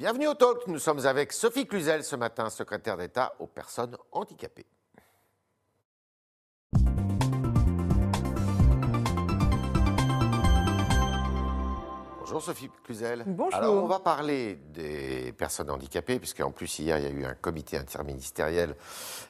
Bienvenue 0.00 0.28
au 0.28 0.34
Talk. 0.34 0.66
Nous 0.66 0.78
sommes 0.78 1.04
avec 1.04 1.30
Sophie 1.30 1.66
Cluzel 1.66 2.02
ce 2.02 2.16
matin, 2.16 2.48
secrétaire 2.48 2.96
d'État 2.96 3.34
aux 3.38 3.46
personnes 3.46 3.98
handicapées. 4.12 4.64
Bonjour 12.18 12.40
Sophie 12.40 12.70
Cluzel. 12.82 13.24
Bonjour. 13.26 13.54
Alors 13.54 13.74
on 13.74 13.86
va 13.86 13.98
parler 13.98 14.54
des 14.72 15.34
personnes 15.36 15.68
handicapées, 15.68 16.18
puisqu'en 16.18 16.50
plus 16.50 16.78
hier 16.78 16.96
il 16.96 17.04
y 17.04 17.06
a 17.06 17.10
eu 17.10 17.24
un 17.26 17.34
comité 17.34 17.76
interministériel 17.76 18.76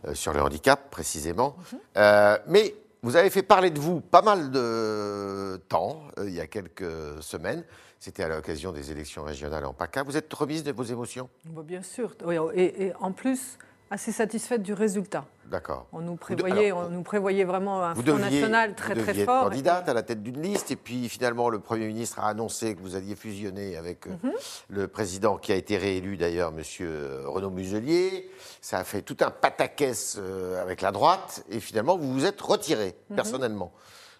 euh, 0.07 0.14
sur 0.14 0.32
le 0.32 0.41
handicap 0.41 0.89
précisément. 0.89 1.57
Euh, 1.96 2.39
mais 2.46 2.77
vous 3.03 3.17
avez 3.17 3.30
fait 3.30 3.43
parler 3.43 3.71
de 3.71 3.79
vous 3.80 4.01
pas 4.01 4.23
mal 4.23 4.51
de 4.51 5.61
temps, 5.69 6.03
euh, 6.19 6.29
il 6.29 6.35
y 6.35 6.41
a 6.41 6.46
quelques 6.46 7.23
semaines. 7.23 7.64
C'était 7.99 8.23
à 8.23 8.29
l'occasion 8.29 8.73
des 8.73 8.91
élections 8.91 9.25
régionales 9.25 9.67
en 9.67 9.75
PACA. 9.75 10.03
Vous 10.03 10.17
êtes 10.17 10.32
remise 10.32 10.64
de 10.64 10.73
vos 10.73 10.85
émotions? 10.85 11.29
Bah, 11.46 11.63
Bien 11.64 11.82
sûr. 11.82 12.14
Et 12.54 12.93
en 12.99 13.13
plus, 13.13 13.59
assez 13.90 14.12
satisfaite 14.12 14.62
du 14.62 14.72
résultat. 14.72 15.25
D'accord. 15.46 15.86
On 15.93 16.00
nous 16.00 16.14
prévoyait, 16.14 16.67
alors, 16.67 16.86
on 16.86 16.90
nous 16.90 17.03
prévoyait 17.03 17.43
vraiment 17.43 17.82
un 17.82 17.93
Vous 17.94 18.03
Front 18.03 18.12
deviez, 18.18 18.40
National 18.40 18.75
très 18.76 18.94
vous 18.94 19.00
très 19.03 19.12
deviez 19.12 19.25
fort. 19.25 19.43
être 19.46 19.50
candidate 19.50 19.89
à 19.89 19.94
la 19.94 20.03
tête 20.04 20.22
d'une 20.22 20.40
liste, 20.40 20.71
et 20.71 20.76
puis 20.76 21.08
finalement 21.08 21.48
le 21.50 21.58
Premier 21.58 21.89
ministre 21.89 22.21
a 22.21 22.29
annoncé 22.29 22.76
que 22.76 22.81
vous 22.81 22.95
alliez 22.95 23.17
fusionner 23.17 23.76
avec 23.76 24.07
euh, 24.07 24.11
Mhm. 24.22 24.32
le 24.68 24.86
président 24.86 25.39
qui 25.39 25.50
a 25.50 25.57
été 25.57 25.76
réélu 25.76 26.17
d'ailleurs, 26.17 26.53
Monsieur 26.53 27.22
Renaud 27.26 27.50
Muselier. 27.50 28.31
Ça 28.61 28.79
a 28.79 28.84
fait 28.84 29.03
tout 29.03 29.17
un 29.22 29.31
pataquès 29.31 30.18
euh, 30.20 30.62
avec 30.62 30.82
la 30.82 30.93
droite, 30.93 31.43
et 31.50 31.59
finalement 31.59 31.98
vous 31.98 32.12
vous 32.12 32.27
êtes 32.27 32.41
retiré 32.41 32.95
Mhm. 33.11 33.17
personnellement. 33.17 33.72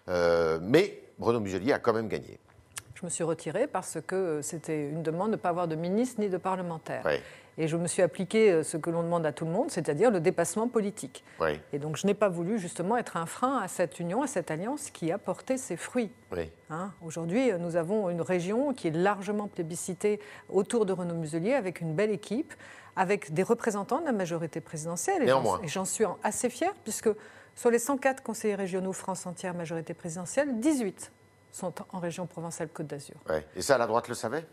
Euh, 0.09 0.59
mais 0.61 1.01
Renaud 1.19 1.39
Muselier 1.39 1.71
a 1.71 1.79
quand 1.79 1.93
même 1.93 2.09
gagné. 2.09 2.39
Je 2.95 3.05
me 3.05 3.09
suis 3.09 3.23
retirée 3.23 3.65
parce 3.67 3.97
que 4.05 4.41
c'était 4.43 4.89
une 4.89 5.01
demande 5.01 5.27
de 5.31 5.35
ne 5.35 5.41
pas 5.41 5.49
avoir 5.49 5.67
de 5.67 5.75
ministre 5.75 6.19
ni 6.19 6.29
de 6.29 6.37
parlementaire. 6.37 7.01
Oui, 7.05 7.13
Et 7.57 7.67
je 7.67 7.75
me 7.77 7.87
suis 7.87 8.01
appliqué 8.01 8.51
euh, 8.51 8.63
ce 8.63 8.77
que 8.77 8.89
l'on 8.89 9.03
demande 9.03 9.25
à 9.25 9.31
tout 9.33 9.45
le 9.45 9.51
monde, 9.51 9.69
c'est-à-dire 9.71 10.09
le 10.09 10.19
dépassement 10.19 10.67
politique. 10.67 11.23
oui, 11.39 11.59
Et 11.73 11.79
donc 11.79 11.97
je 11.97 12.07
n'ai 12.07 12.13
pas 12.13 12.29
voulu 12.29 12.57
justement 12.59 12.95
être 12.97 13.17
un 13.17 13.25
frein 13.25 13.57
à 13.59 13.67
cette 13.67 13.99
union, 13.99 14.21
à 14.23 14.27
cette 14.27 14.49
alliance 14.51 14.89
qui 14.89 15.11
a 15.11 15.17
porté 15.17 15.57
ses 15.57 15.75
fruits. 15.77 16.11
oui. 16.31 16.49
Hein, 16.69 16.91
Aujourd'hui, 17.05 17.51
euh, 17.51 17.57
nous 17.57 17.75
avons 17.75 18.09
une 18.09 18.21
région 18.21 18.73
qui 18.73 18.87
est 18.87 18.91
largement 18.95 19.47
plébiscitée 19.47 20.19
autour 20.49 20.85
de 20.85 20.93
Renaud 20.93 21.15
Muselier, 21.15 21.53
avec 21.53 21.81
une 21.81 21.93
belle 21.93 22.11
équipe, 22.11 22.53
avec 22.95 23.33
des 23.33 23.43
représentants 23.43 23.99
de 23.99 24.05
la 24.05 24.11
majorité 24.13 24.61
présidentielle. 24.61 25.23
Et 25.23 25.27
j'en- 25.27 25.41
Néanmoins. 25.41 25.59
Et 25.63 25.67
j'en 25.67 25.85
suis 25.85 26.05
assez 26.23 26.49
fière, 26.49 26.73
puisque 26.83 27.09
sur 27.55 27.69
les 27.69 27.79
104 27.79 28.23
conseillers 28.23 28.55
régionaux 28.55 28.93
France 28.93 29.25
entière 29.25 29.53
majorité 29.53 29.93
présidentielle, 29.93 30.59
18 30.61 31.11
sont 31.51 31.73
en 31.91 31.99
région 31.99 32.25
Provence-Alpes-Côte 32.27 32.87
d'Azur. 32.87 33.15
Et 33.57 33.61
ça, 33.61 33.77
la 33.77 33.85
droite 33.87 34.07
le 34.07 34.13
savait? 34.15 34.45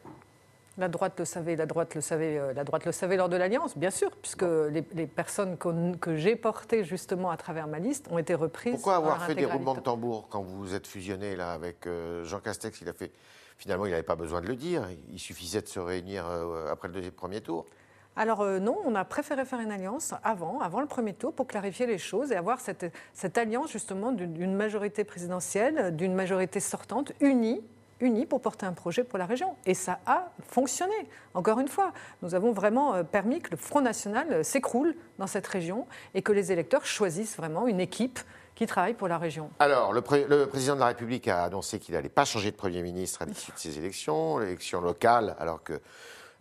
La 0.78 0.88
droite 0.88 1.18
le 1.18 1.24
savait, 1.24 1.56
la 1.56 1.66
droite 1.66 1.94
le 1.96 2.00
savait, 2.00 2.38
euh, 2.38 2.52
la 2.54 2.64
droite 2.64 2.86
le 2.86 2.92
savait 2.92 3.16
lors 3.16 3.28
de 3.28 3.36
l'alliance, 3.36 3.76
bien 3.76 3.90
sûr, 3.90 4.10
puisque 4.22 4.42
les, 4.42 4.84
les 4.94 5.06
personnes 5.06 5.58
que 5.58 6.16
j'ai 6.16 6.36
portées 6.36 6.84
justement 6.84 7.30
à 7.30 7.36
travers 7.36 7.66
ma 7.66 7.80
liste 7.80 8.06
ont 8.10 8.18
été 8.18 8.34
reprises. 8.34 8.74
Pourquoi 8.74 8.96
avoir 8.96 9.26
fait 9.26 9.34
des 9.34 9.44
roulements 9.44 9.74
de 9.74 9.80
tambour 9.80 10.28
quand 10.30 10.40
vous 10.40 10.56
vous 10.56 10.74
êtes 10.74 10.86
fusionné 10.86 11.34
là 11.36 11.52
avec 11.52 11.86
euh, 11.86 12.24
Jean 12.24 12.40
Castex 12.40 12.80
Il 12.80 12.88
a 12.88 12.92
fait. 12.92 13.10
Finalement, 13.56 13.86
il 13.86 13.90
n'avait 13.90 14.04
pas 14.04 14.14
besoin 14.14 14.40
de 14.40 14.46
le 14.46 14.54
dire. 14.54 14.86
Il 15.10 15.18
suffisait 15.18 15.60
de 15.60 15.66
se 15.66 15.80
réunir 15.80 16.24
euh, 16.28 16.70
après 16.70 16.86
le 16.86 16.94
deuxième 16.94 17.12
premier 17.12 17.40
tour. 17.40 17.66
Alors 18.14 18.40
euh, 18.40 18.58
non, 18.58 18.76
on 18.84 18.94
a 18.96 19.04
préféré 19.04 19.44
faire 19.44 19.60
une 19.60 19.70
alliance 19.70 20.14
avant, 20.24 20.60
avant 20.60 20.80
le 20.80 20.86
premier 20.86 21.14
tour, 21.14 21.32
pour 21.32 21.46
clarifier 21.46 21.86
les 21.86 21.98
choses 21.98 22.32
et 22.32 22.36
avoir 22.36 22.60
cette, 22.60 22.92
cette 23.14 23.38
alliance 23.38 23.70
justement 23.70 24.10
d'une 24.10 24.54
majorité 24.54 25.04
présidentielle, 25.04 25.94
d'une 25.96 26.14
majorité 26.14 26.58
sortante, 26.58 27.12
unie, 27.20 27.62
unie 28.00 28.26
pour 28.26 28.40
porter 28.40 28.66
un 28.66 28.72
projet 28.72 29.04
pour 29.04 29.18
la 29.18 29.26
région. 29.26 29.56
Et 29.66 29.74
ça 29.74 30.00
a 30.06 30.30
fonctionné. 30.46 30.94
Encore 31.34 31.60
une 31.60 31.68
fois, 31.68 31.92
nous 32.22 32.34
avons 32.34 32.52
vraiment 32.52 32.94
euh, 32.94 33.02
permis 33.02 33.40
que 33.40 33.50
le 33.50 33.56
Front 33.56 33.80
National 33.80 34.32
euh, 34.32 34.42
s'écroule 34.42 34.94
dans 35.18 35.26
cette 35.26 35.46
région 35.46 35.86
et 36.14 36.22
que 36.22 36.32
les 36.32 36.52
électeurs 36.52 36.84
choisissent 36.84 37.36
vraiment 37.36 37.66
une 37.66 37.80
équipe 37.80 38.18
qui 38.54 38.66
travaille 38.66 38.94
pour 38.94 39.06
la 39.06 39.18
région. 39.18 39.50
Alors, 39.60 39.92
le 39.92 40.00
président 40.00 40.74
de 40.74 40.80
la 40.80 40.86
République 40.86 41.28
a 41.28 41.44
annoncé 41.44 41.78
qu'il 41.78 41.94
n'allait 41.94 42.08
pas 42.08 42.24
changer 42.24 42.50
de 42.50 42.56
Premier 42.56 42.82
ministre 42.82 43.22
à 43.22 43.24
l'issue 43.24 43.52
de 43.52 43.58
ces 43.58 43.78
élections, 43.78 44.38
l'élection 44.38 44.80
locale, 44.80 45.36
alors 45.38 45.62
que 45.62 45.80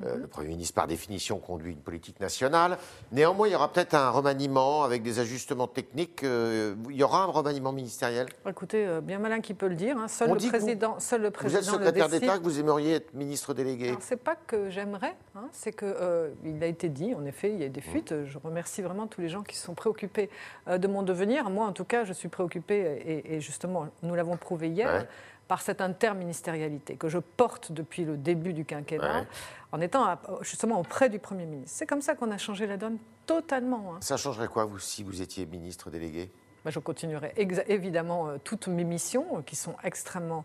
euh, 0.06 0.16
le 0.18 0.28
Premier 0.28 0.50
ministre, 0.50 0.76
par 0.76 0.86
définition, 0.88 1.40
conduit 1.40 1.74
une 1.74 1.80
politique 1.82 2.20
nationale. 2.20 2.78
Néanmoins, 3.12 3.48
il 3.48 3.52
y 3.54 3.56
aura 3.56 3.72
peut-être 3.72 3.96
un 3.96 4.10
remaniement 4.12 4.84
avec 4.84 5.02
des 5.02 5.20
ajustements 5.20 5.68
techniques. 5.68 6.24
euh, 6.24 6.76
il 6.90 6.96
y 6.96 7.04
aura 7.04 7.24
un 7.24 7.28
remaniement 7.28 7.72
ministériel? 7.72 8.28
Écoutez, 8.48 8.86
euh, 8.86 9.02
bien 9.02 9.18
malin 9.20 9.42
qui 9.42 9.54
peut 9.54 9.68
le 9.68 9.76
dire. 9.76 9.98
hein. 9.98 10.08
Seul, 10.08 10.30
On 10.30 10.34
le 10.34 10.40
dit 10.40 10.46
vous- 10.48 10.52
président, 10.52 11.00
seul 11.00 11.22
le 11.22 11.28
Vous 11.30 11.34
président 11.34 11.60
êtes 11.62 11.66
le 11.68 11.72
secrétaire 11.74 12.10
d'État, 12.10 12.38
que 12.38 12.44
vous 12.44 12.60
aimeriez 12.60 12.94
être 12.96 13.14
ministre 13.14 13.54
délégué? 13.54 13.90
Alors, 13.90 14.02
c'est 14.02 14.16
pas 14.22 14.36
que 14.36 14.70
j'aimerais, 14.70 15.16
hein, 15.36 15.48
c'est 15.52 15.72
que 15.72 15.86
euh, 15.86 16.30
il 16.46 16.64
a 16.64 16.68
été 16.68 16.90
dit, 16.90 17.16
en 17.16 17.26
effet, 17.26 17.52
il 17.52 17.60
y 17.60 17.64
a 17.66 17.70
des 17.70 17.82
fuites. 17.82 18.14
Je 18.26 18.38
remercie 18.38 18.82
vraiment 18.82 19.08
tous 19.08 19.22
les 19.22 19.30
gens 19.30 19.42
qui 19.42 19.56
sont 19.56 19.74
préoccupés 19.74 20.30
de 20.68 20.88
mon 20.88 21.02
devenir. 21.04 21.50
Moi, 21.50 21.66
en 21.66 21.74
tout 21.74 21.86
cas, 21.86 22.04
je 22.04 22.14
suis 22.14 22.28
préoccupée, 22.30 23.02
et, 23.06 23.36
et 23.36 23.42
justement, 23.42 23.88
nous 24.04 24.14
l'avons 24.16 24.38
prouvé 24.38 24.70
hier, 24.70 24.88
Ouais. 24.94 25.08
Par 25.48 25.62
cette 25.62 25.82
interministérialité 25.82 26.96
que 26.98 27.08
je 27.10 27.20
porte 27.20 27.72
depuis 27.72 28.04
le 28.06 28.18
début 28.18 28.54
du 28.54 28.66
quinquennat, 28.66 29.22
Ouais. 29.22 29.28
en 29.72 29.82
étant 29.82 30.04
à- 30.06 30.20
justement 30.42 30.80
auprès 30.80 31.10
du 31.10 31.20
Premier 31.20 31.46
ministre. 31.46 31.76
C'est 31.78 31.86
comme 31.86 32.02
ça 32.02 32.16
qu'on 32.16 32.32
a 32.32 32.38
changé 32.38 32.68
la 32.68 32.78
donne 32.78 32.98
totalement. 33.26 33.94
hein. 33.96 33.98
Ça 34.02 34.18
changerait 34.18 34.48
quoi, 34.48 34.66
vous, 34.66 34.80
si 34.80 35.04
vous 35.04 35.22
étiez 35.22 35.46
ministre 35.46 35.90
délégué? 35.90 36.32
Bah, 36.66 36.72
je 36.72 36.80
continuerai 36.80 37.34
évidemment 37.68 38.28
euh, 38.28 38.38
toutes 38.44 38.68
mes 38.68 38.84
missions 38.84 39.38
euh, 39.38 39.42
qui 39.42 39.56
sont 39.56 39.76
extrêmement, 39.84 40.44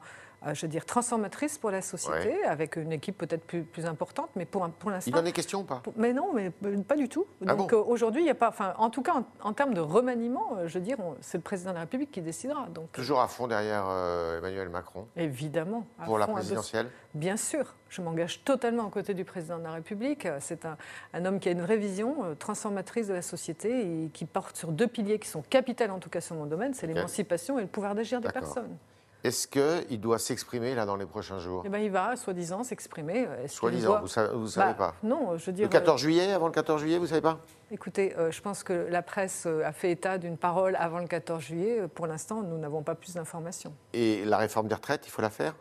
je 0.52 0.62
veux 0.62 0.68
dire, 0.68 0.84
transformatrices 0.84 1.58
pour 1.58 1.70
la 1.70 1.82
société, 1.82 2.44
avec 2.44 2.76
une 2.76 2.92
équipe 2.92 3.16
peut-être 3.18 3.44
plus, 3.44 3.62
plus 3.62 3.86
importante, 3.86 4.30
mais 4.36 4.44
pour, 4.44 4.68
pour 4.70 4.90
Il 4.90 4.94
l'instant. 4.94 5.18
en 5.18 5.24
est 5.24 5.32
question 5.32 5.60
ou 5.60 5.64
pas? 5.64 5.76
Pour- 5.82 5.92
Mais 5.96 6.12
non, 6.12 6.32
mais 6.32 6.50
euh, 6.64 6.78
pas 6.82 6.96
du 6.96 7.08
tout. 7.08 7.26
Ah 7.46 7.54
Donc 7.54 7.70
bon? 7.70 7.78
euh, 7.78 7.82
aujourd'hui, 7.86 8.22
il 8.22 8.24
n'y 8.24 8.30
a 8.30 8.34
pas. 8.34 8.48
Enfin, 8.48 8.74
en 8.78 8.90
tout 8.90 9.02
cas, 9.02 9.14
en, 9.14 9.24
en 9.42 9.52
termes 9.52 9.74
de 9.74 9.80
remaniement, 9.80 10.56
euh, 10.56 10.68
je 10.68 10.74
veux 10.78 10.84
dire, 10.84 10.98
c'est 11.20 11.38
le 11.38 11.42
président 11.42 11.70
de 11.70 11.74
la 11.76 11.80
République 11.82 12.10
qui 12.10 12.20
décidera. 12.22 12.66
Donc 12.74 12.90
Toujours 12.92 13.20
à 13.20 13.28
fond 13.28 13.46
derrière 13.46 13.84
euh, 13.88 14.38
Emmanuel 14.38 14.68
Macron? 14.68 15.06
Évidemment. 15.16 15.86
pour 16.04 16.18
la 16.18 16.26
présidentielle? 16.26 16.88
Bien 17.14 17.36
sûr, 17.36 17.74
je 17.90 18.00
m'engage 18.00 18.42
totalement 18.42 18.84
aux 18.86 18.90
côtés 18.90 19.14
du 19.14 19.24
président 19.24 19.58
de 19.58 19.64
la 19.64 19.72
République. 19.72 20.26
Euh, 20.26 20.38
C'est 20.40 20.64
un, 20.64 20.76
un 21.12 21.24
homme 21.24 21.38
qui 21.40 21.48
a 21.48 21.52
une 21.52 21.62
vraie 21.62 21.76
vision 21.76 22.24
euh, 22.24 22.34
transformatrice 22.34 23.06
de 23.08 23.14
la 23.14 23.22
société 23.22 24.04
et 24.04 24.08
qui 24.08 24.24
porte 24.24 24.56
sur 24.56 24.72
deux 24.72 24.86
piliers 24.88 25.18
qui 25.18 25.28
sont 25.28 25.42
capitales, 25.42 25.90
en 25.90 25.98
tout 25.98 26.10
cas 26.10 26.20
sur 26.20 26.34
mon 26.36 26.46
domaine, 26.46 26.74
c'est 26.74 26.86
l'émancipation 26.86 27.58
et 27.58 27.62
le 27.62 27.68
pouvoir 27.68 27.94
d'agir 27.94 28.20
des 28.20 28.30
personnes. 28.30 28.76
Est-ce 29.24 29.46
qu'il 29.46 30.00
doit 30.00 30.18
s'exprimer 30.18 30.74
là 30.74 30.84
dans 30.84 30.96
les 30.96 31.06
prochains 31.06 31.38
jours? 31.38 31.62
Eh 31.64 31.68
ben, 31.68 31.78
il 31.78 31.90
va, 31.92 32.16
soi-disant, 32.16 32.64
s'exprimer. 32.64 33.28
Soi-disant, 33.46 33.88
doit- 33.90 34.00
vous 34.00 34.08
savez, 34.08 34.34
vous 34.34 34.48
savez 34.48 34.72
Bah, 34.72 34.92
pas. 34.92 34.94
Non, 35.04 35.38
je 35.38 35.46
veux 35.46 35.52
dire. 35.52 35.64
Le 35.66 35.70
14 35.70 36.00
juillet, 36.00 36.32
avant 36.32 36.46
le 36.46 36.52
14 36.52 36.80
juillet, 36.80 36.98
vous 36.98 37.06
savez 37.06 37.20
pas? 37.20 37.38
Euh, 37.40 37.74
écoutez, 37.74 38.16
euh, 38.18 38.32
je 38.32 38.40
pense 38.42 38.64
que 38.64 38.72
la 38.72 39.00
presse 39.02 39.44
euh, 39.46 39.64
a 39.64 39.70
fait 39.72 39.92
état 39.92 40.18
d'une 40.18 40.36
parole 40.36 40.74
avant 40.76 40.98
le 40.98 41.06
14 41.06 41.40
juillet. 41.40 41.80
Euh, 41.82 41.88
Pour 41.88 42.08
l'instant, 42.08 42.42
nous 42.42 42.58
n'avons 42.58 42.82
pas 42.82 42.96
plus 42.96 43.14
d'informations. 43.14 43.72
Et 43.92 44.24
la 44.24 44.38
réforme 44.38 44.66
des 44.66 44.74
retraites, 44.74 45.06
il 45.06 45.10
faut 45.10 45.22
la 45.22 45.30
faire? 45.30 45.54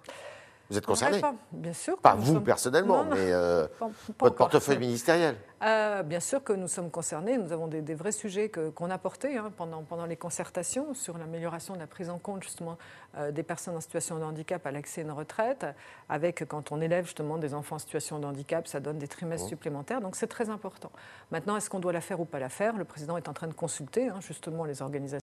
Vous 0.72 0.78
êtes 0.78 0.86
concerné 0.86 1.22
Bien 1.52 1.74
sûr. 1.74 1.98
Pas 1.98 2.16
vous 2.16 2.34
sommes- 2.34 2.44
personnellement, 2.46 3.04
Non, 3.04 3.10
non. 3.10 3.16
mais 3.18 3.34
euh, 3.34 3.68
Pas- 3.78 3.88
pas 4.18 4.26
votre 4.26 4.36
portefeuille 4.38 4.78
ministériel. 4.80 5.36
Euh, 5.64 6.02
bien 6.02 6.22
sûr 6.22 6.42
que 6.44 6.54
nous 6.54 6.70
sommes 6.70 6.90
concernés. 6.90 7.38
Nous 7.38 7.52
avons 7.52 7.68
des, 7.68 7.82
des 7.82 7.94
vrais 7.94 8.14
sujets 8.14 8.50
qu'on 8.50 8.90
a 8.90 8.98
portés 8.98 9.38
hein, 9.38 9.52
pendant, 9.58 9.84
pendant 9.84 10.06
les 10.06 10.16
concertations 10.16 10.94
sur 10.94 11.18
l'amélioration 11.18 11.74
de 11.74 11.80
la 11.80 11.88
prise 11.88 12.10
en 12.10 12.18
compte 12.20 12.42
justement 12.44 12.78
euh, 13.18 13.32
des 13.32 13.44
personnes 13.44 13.76
en 13.76 13.82
situation 13.82 14.18
de 14.18 14.24
handicap 14.24 14.66
à 14.66 14.72
l'accès 14.72 15.02
à 15.02 15.04
une 15.04 15.12
retraite. 15.12 15.66
Avec 16.08 16.46
quand 16.48 16.72
on 16.72 16.80
élève 16.80 17.04
justement 17.06 17.38
des 17.38 17.54
enfants 17.54 17.76
en 17.76 17.80
situation 17.80 18.18
de 18.20 18.26
handicap, 18.26 18.66
ça 18.68 18.80
donne 18.80 18.98
des 18.98 19.10
trimestres 19.10 19.48
Mmh. 19.48 19.50
supplémentaires. 19.50 20.00
Donc 20.00 20.16
c'est 20.16 20.28
très 20.28 20.50
important. 20.50 20.92
Maintenant, 21.32 21.58
est-ce 21.58 21.70
qu'on 21.70 21.80
doit 21.80 21.92
la 21.94 22.02
faire 22.02 22.22
ou 22.22 22.26
pas 22.26 22.40
la 22.40 22.50
faire? 22.50 22.78
Le 22.78 22.86
président 22.86 23.18
est 23.18 23.28
en 23.28 23.34
train 23.34 23.48
de 23.48 23.54
consulter 23.54 24.08
hein, 24.08 24.20
justement 24.22 24.64
les 24.64 24.82
organisations. 24.82 25.20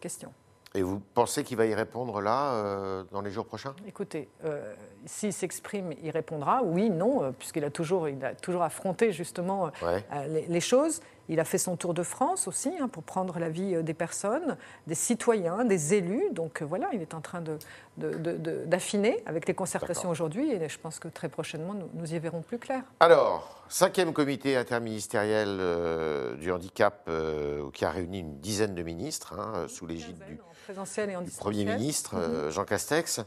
Question. 0.00 0.32
Et 0.74 0.82
vous 0.82 1.00
pensez 1.14 1.42
qu'il 1.42 1.56
va 1.56 1.66
y 1.66 1.74
répondre 1.74 2.20
là, 2.20 2.52
euh, 2.52 3.04
dans 3.10 3.22
les 3.22 3.32
jours 3.32 3.46
prochains? 3.46 3.74
Écoutez, 3.86 4.28
euh, 4.44 4.74
s'il 5.06 5.32
s'exprime, 5.32 5.92
il 6.02 6.10
répondra 6.10 6.62
oui, 6.62 6.90
non, 6.90 7.22
euh, 7.22 7.30
puisqu'il 7.32 7.64
a 7.64 7.70
toujours, 7.70 8.08
il 8.08 8.24
a 8.24 8.34
toujours 8.34 8.62
affronté 8.62 9.12
justement 9.12 9.66
euh, 9.66 9.70
Ouais. 9.86 10.04
euh, 10.12 10.26
les, 10.28 10.46
les 10.46 10.60
choses. 10.60 11.00
Il 11.28 11.38
a 11.38 11.44
fait 11.44 11.58
son 11.58 11.76
tour 11.76 11.94
de 11.94 12.02
France 12.02 12.48
aussi 12.48 12.72
hein, 12.80 12.88
pour 12.88 13.04
prendre 13.04 13.38
l'avis 13.38 13.80
des 13.84 13.94
personnes, 13.94 14.56
des 14.88 14.96
citoyens, 14.96 15.64
des 15.64 15.94
élus. 15.94 16.24
Donc 16.32 16.60
voilà, 16.60 16.88
il 16.92 17.02
est 17.02 17.14
en 17.14 17.20
train 17.20 17.40
de- 17.40 17.56
de- 17.98 18.14
de- 18.18 18.36
de- 18.36 18.64
d'affiner 18.66 19.22
avec 19.26 19.46
les 19.46 19.54
concertations 19.54 20.10
aujourd'hui 20.10 20.50
et 20.50 20.68
je 20.68 20.78
pense 20.80 20.98
que 20.98 21.06
très 21.06 21.28
prochainement, 21.28 21.72
nous, 21.74 21.88
nous 21.94 22.12
y 22.14 22.18
verrons 22.18 22.42
plus 22.42 22.58
clair. 22.58 22.82
Alors, 22.98 23.64
cinquième 23.68 24.12
comité 24.12 24.56
interministériel 24.56 25.58
euh, 25.60 26.34
du 26.34 26.50
handicap 26.50 27.04
euh, 27.08 27.70
qui 27.74 27.84
a 27.84 27.90
réuni 27.90 28.18
une 28.20 28.40
dizaine 28.40 28.74
de 28.74 28.82
ministres 28.82 29.38
hein, 29.38 29.66
sous 29.68 29.86
l'égide 29.86 30.18
du. 30.26 30.40
Premier 31.38 31.64
ministre, 31.64 32.14
euh, 32.16 32.50
Jean 32.50 32.64
Castex. 32.64 33.20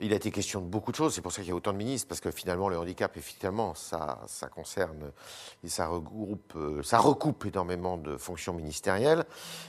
Il 0.00 0.12
a 0.12 0.16
été 0.16 0.30
question 0.30 0.60
de 0.60 0.66
beaucoup 0.66 0.90
de 0.90 0.96
choses, 0.96 1.14
c'est 1.20 1.22
pour 1.22 1.32
ça 1.32 1.42
qu'il 1.42 1.50
y 1.50 1.52
a 1.52 1.54
autant 1.54 1.74
de 1.74 1.76
ministres, 1.76 2.08
parce 2.08 2.22
que 2.22 2.30
finalement, 2.30 2.70
le 2.70 2.78
handicap, 2.78 3.14
effectivement, 3.14 3.74
ça, 3.74 4.20
ça 4.26 4.48
concerne 4.48 5.12
et 5.62 5.68
ça 5.68 5.86
regroupe, 5.86 6.54
euh, 6.56 6.82
ça 6.82 6.98
recoupe 6.98 7.44
énormément 7.44 7.98
de 7.98 8.16
fonctions 8.16 8.54
ministérielles. 8.54 9.26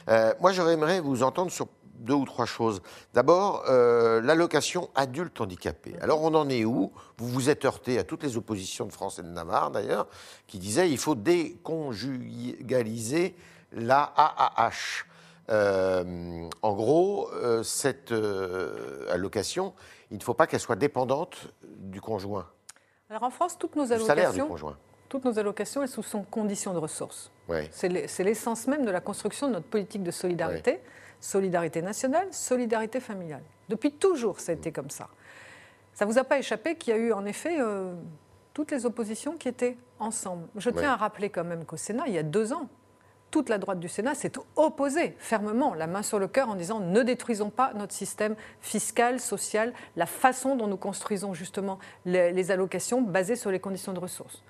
Euh, 0.07 0.33
moi, 0.39 0.53
j'aimerais 0.53 1.01
vous 1.01 1.23
entendre 1.23 1.51
sur 1.51 1.67
deux 1.95 2.13
ou 2.13 2.23
trois 2.23 2.45
choses. 2.45 2.81
D'abord, 3.13 3.65
euh, 3.67 4.21
l'allocation 4.21 4.89
adulte 4.95 5.41
handicapé. 5.41 5.93
Alors, 5.99 6.21
on 6.21 6.33
en 6.35 6.47
est 6.47 6.63
où? 6.63 6.93
Vous 7.17 7.27
vous 7.27 7.49
êtes 7.49 7.65
heurté 7.65 7.99
à 7.99 8.05
toutes 8.05 8.23
les 8.23 8.37
oppositions 8.37 8.85
de 8.85 8.93
France 8.93 9.19
et 9.19 9.23
de 9.23 9.27
Navarre, 9.27 9.71
d'ailleurs, 9.71 10.07
qui 10.47 10.57
disaient 10.57 10.89
il 10.89 10.97
faut 10.97 11.15
déconjugaliser 11.15 13.35
la 13.73 14.03
AAH. 14.15 15.03
Euh, 15.49 16.47
en 16.61 16.73
gros, 16.73 17.29
cette 17.61 18.13
allocation, 19.09 19.73
il 20.11 20.17
ne 20.17 20.23
faut 20.23 20.33
pas 20.33 20.45
qu'elle 20.47 20.59
soit 20.59 20.75
dépendante 20.75 21.47
du 21.63 21.99
conjoint. 22.01 22.47
Alors 23.09 23.23
en 23.23 23.29
France, 23.29 23.57
toutes 23.57 23.75
nos 23.75 23.83
allocations, 23.91 24.05
salaire 24.05 24.33
du 24.33 24.43
conjoint. 24.43 24.77
toutes 25.09 25.25
nos 25.25 25.37
allocations, 25.39 25.81
elles 25.81 25.89
sont 25.89 26.23
conditions 26.23 26.73
de 26.73 26.77
ressources. 26.79 27.31
Ouais. 27.49 27.69
C'est 27.71 27.89
l'essence 28.23 28.67
même 28.67 28.85
de 28.85 28.91
la 28.91 29.01
construction 29.01 29.47
de 29.47 29.53
notre 29.53 29.67
politique 29.67 30.03
de 30.03 30.11
solidarité. 30.11 30.79
Solidarité 31.19 31.81
nationale, 31.83 32.27
solidarité 32.31 32.99
familiale. 32.99 33.43
Depuis 33.69 33.91
toujours, 33.91 34.39
ça 34.39 34.53
a 34.53 34.55
été 34.55 34.71
comme 34.71 34.89
ça. 34.89 35.07
Ça 35.93 36.05
ne 36.05 36.11
vous 36.11 36.17
a 36.17 36.23
pas 36.23 36.39
échappé 36.39 36.75
qu'il 36.75 36.93
y 36.95 36.97
a 36.97 36.99
eu 36.99 37.13
en 37.13 37.25
effet 37.25 37.57
euh, 37.59 37.93
toutes 38.53 38.71
les 38.71 38.85
oppositions 38.87 39.37
qui 39.37 39.47
étaient 39.47 39.77
ensemble. 39.99 40.47
Je 40.55 40.69
tiens 40.71 40.81
Ouais. 40.81 40.87
à 40.87 40.95
rappeler 40.95 41.29
quand 41.29 41.43
même 41.43 41.63
qu'au 41.65 41.77
Sénat, 41.77 42.05
il 42.07 42.13
y 42.13 42.17
a 42.17 42.23
deux 42.23 42.53
ans, 42.53 42.69
toute 43.31 43.49
la 43.49 43.57
droite 43.57 43.79
du 43.79 43.89
Sénat 43.89 44.13
s'est 44.13 44.33
opposée 44.55 45.15
fermement, 45.17 45.73
la 45.73 45.87
main 45.87 46.03
sur 46.03 46.19
le 46.19 46.27
cœur, 46.27 46.49
en 46.49 46.55
disant 46.55 46.79
ne 46.79 47.01
détruisons 47.01 47.49
pas 47.49 47.73
notre 47.73 47.93
système 47.93 48.35
fiscal, 48.59 49.19
social, 49.19 49.73
la 49.95 50.05
façon 50.05 50.55
dont 50.55 50.67
nous 50.67 50.77
construisons 50.77 51.33
justement 51.33 51.79
les, 52.05 52.31
les 52.31 52.51
allocations 52.51 53.01
basées 53.01 53.35
sur 53.35 53.49
les 53.49 53.59
conditions 53.59 53.93
de 53.93 53.99
ressources. 53.99 54.43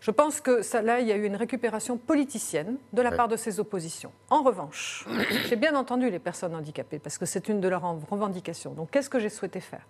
Je 0.00 0.10
pense 0.10 0.40
que 0.40 0.62
ça, 0.62 0.80
là, 0.80 1.00
il 1.00 1.06
y 1.06 1.12
a 1.12 1.16
eu 1.16 1.24
une 1.24 1.36
récupération 1.36 1.98
politicienne 1.98 2.78
de 2.94 3.02
la 3.02 3.12
part 3.12 3.28
de 3.28 3.36
ces 3.36 3.60
oppositions. 3.60 4.12
En 4.30 4.42
revanche, 4.42 5.06
j'ai 5.46 5.56
bien 5.56 5.74
entendu 5.76 6.08
les 6.08 6.18
personnes 6.18 6.54
handicapées 6.54 6.98
parce 6.98 7.18
que 7.18 7.26
c'est 7.26 7.48
une 7.48 7.60
de 7.60 7.68
leurs 7.68 7.82
revendications. 8.08 8.72
Donc, 8.72 8.90
qu'est-ce 8.90 9.10
que 9.10 9.18
j'ai 9.18 9.28
souhaité 9.28 9.60
faire? 9.60 9.86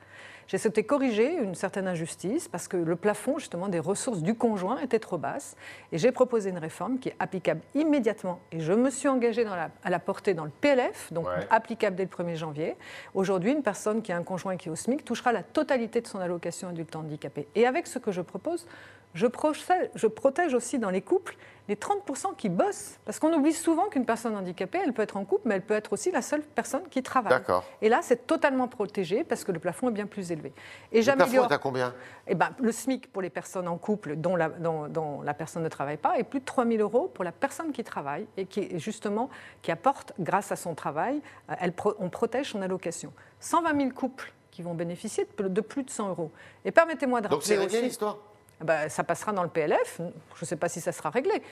J'ai 0.50 0.58
souhaité 0.58 0.82
corriger 0.82 1.32
une 1.36 1.54
certaine 1.54 1.86
injustice 1.86 2.48
parce 2.48 2.66
que 2.66 2.76
le 2.76 2.96
plafond, 2.96 3.38
justement, 3.38 3.68
des 3.68 3.78
ressources 3.78 4.20
du 4.20 4.34
conjoint 4.34 4.80
était 4.80 4.98
trop 4.98 5.16
basse. 5.16 5.54
Et 5.92 5.98
j'ai 5.98 6.10
proposé 6.10 6.50
une 6.50 6.58
réforme 6.58 6.98
qui 6.98 7.10
est 7.10 7.14
applicable 7.20 7.60
immédiatement. 7.76 8.40
Et 8.50 8.58
je 8.58 8.72
me 8.72 8.90
suis 8.90 9.06
engagée 9.06 9.44
dans 9.44 9.54
la- 9.54 9.70
à 9.84 9.90
la 9.90 10.00
porter 10.00 10.34
dans 10.34 10.42
le 10.44 10.50
PLF, 10.50 11.12
donc 11.12 11.28
Ouais. 11.28 11.46
applicable 11.50 11.94
dès 11.94 12.02
le 12.02 12.08
1er 12.08 12.34
janvier. 12.34 12.74
Aujourd'hui, 13.14 13.52
une 13.52 13.62
personne 13.62 14.02
qui 14.02 14.10
a 14.10 14.16
un 14.16 14.24
conjoint 14.24 14.56
qui 14.56 14.66
est 14.68 14.72
au 14.72 14.74
SMIC 14.76 15.04
touchera 15.04 15.30
la 15.30 15.44
totalité 15.44 16.00
de 16.00 16.08
son 16.08 16.18
allocation 16.18 16.66
adulte 16.70 16.96
handicapé. 16.96 17.46
Et 17.54 17.64
avec 17.64 17.86
ce 17.86 18.00
que 18.00 18.10
je 18.10 18.20
propose, 18.20 18.66
je 19.14 19.26
protège, 19.26 19.90
je 19.94 20.06
protège 20.06 20.54
aussi 20.54 20.78
dans 20.78 20.90
les 20.90 21.00
couples 21.02 21.36
les 21.68 21.76
30% 21.76 22.34
qui 22.36 22.48
bossent. 22.48 22.98
Parce 23.04 23.20
qu'on 23.20 23.32
oublie 23.32 23.52
souvent 23.52 23.84
qu'une 23.88 24.04
personne 24.04 24.34
handicapée, 24.34 24.80
elle 24.84 24.92
peut 24.92 25.02
être 25.02 25.16
en 25.16 25.24
couple, 25.24 25.42
mais 25.44 25.54
elle 25.54 25.62
peut 25.62 25.74
être 25.74 25.92
aussi 25.92 26.10
la 26.10 26.20
seule 26.20 26.42
personne 26.42 26.82
qui 26.90 27.00
travaille. 27.00 27.30
D'accord. 27.30 27.62
Et 27.80 27.88
là, 27.88 28.00
c'est 28.02 28.26
totalement 28.26 28.66
protégé 28.66 29.22
parce 29.22 29.44
que 29.44 29.52
le 29.52 29.60
plafond 29.60 29.88
est 29.88 29.92
bien 29.92 30.06
plus 30.06 30.32
élevé. 30.32 30.52
Et 30.90 30.98
Le 30.98 31.04
plafond 31.04 31.20
j'améliore. 31.20 31.50
est 31.50 31.54
à 31.54 31.58
combien? 31.58 31.94
Eh 32.26 32.34
ben, 32.34 32.50
le 32.58 32.72
SMIC 32.72 33.12
pour 33.12 33.22
les 33.22 33.30
personnes 33.30 33.68
en 33.68 33.78
couple 33.78 34.16
dont 34.16 34.34
la, 34.34 34.48
dont- 34.48 34.88
dont 34.88 35.22
la 35.22 35.32
personne 35.32 35.62
ne 35.62 35.68
travaille 35.68 35.96
pas 35.98 36.18
et 36.18 36.24
plus 36.24 36.40
de 36.40 36.44
3 36.44 36.66
000 36.66 36.78
euros 36.82 37.06
pour 37.14 37.22
la 37.22 37.30
personne 37.30 37.70
qui 37.70 37.84
travaille 37.84 38.26
et 38.36 38.46
qui, 38.46 38.76
justement, 38.80 39.30
qui 39.62 39.70
apporte, 39.70 40.12
grâce 40.18 40.50
à 40.50 40.56
son 40.56 40.74
travail, 40.74 41.22
euh, 41.50 41.54
elle 41.60 41.72
on 42.00 42.10
protège 42.10 42.50
son 42.50 42.62
allocation. 42.62 43.12
120 43.38 43.76
000 43.78 43.90
couples 43.90 44.32
qui 44.50 44.62
vont 44.62 44.74
bénéficier 44.74 45.28
de, 45.38 45.60
plus 45.60 45.84
de 45.84 45.90
100 45.90 46.08
euros. 46.08 46.32
Et 46.64 46.72
permettez-moi 46.72 47.20
de 47.20 47.28
Donc 47.28 47.44
c'est 47.44 47.52
rappeler 47.54 47.66
réglé 47.66 47.78
aussi... 47.78 47.86
l'histoire? 47.86 48.18
Ben, 48.62 48.88
ça 48.88 49.04
passera 49.04 49.32
dans 49.32 49.42
le 49.42 49.48
PLF. 49.48 49.98
Je 49.98 50.42
ne 50.42 50.46
sais 50.46 50.56
pas 50.56 50.68
si 50.68 50.80
ça 50.80 50.92
sera 50.92 51.10
réglé. 51.10 51.42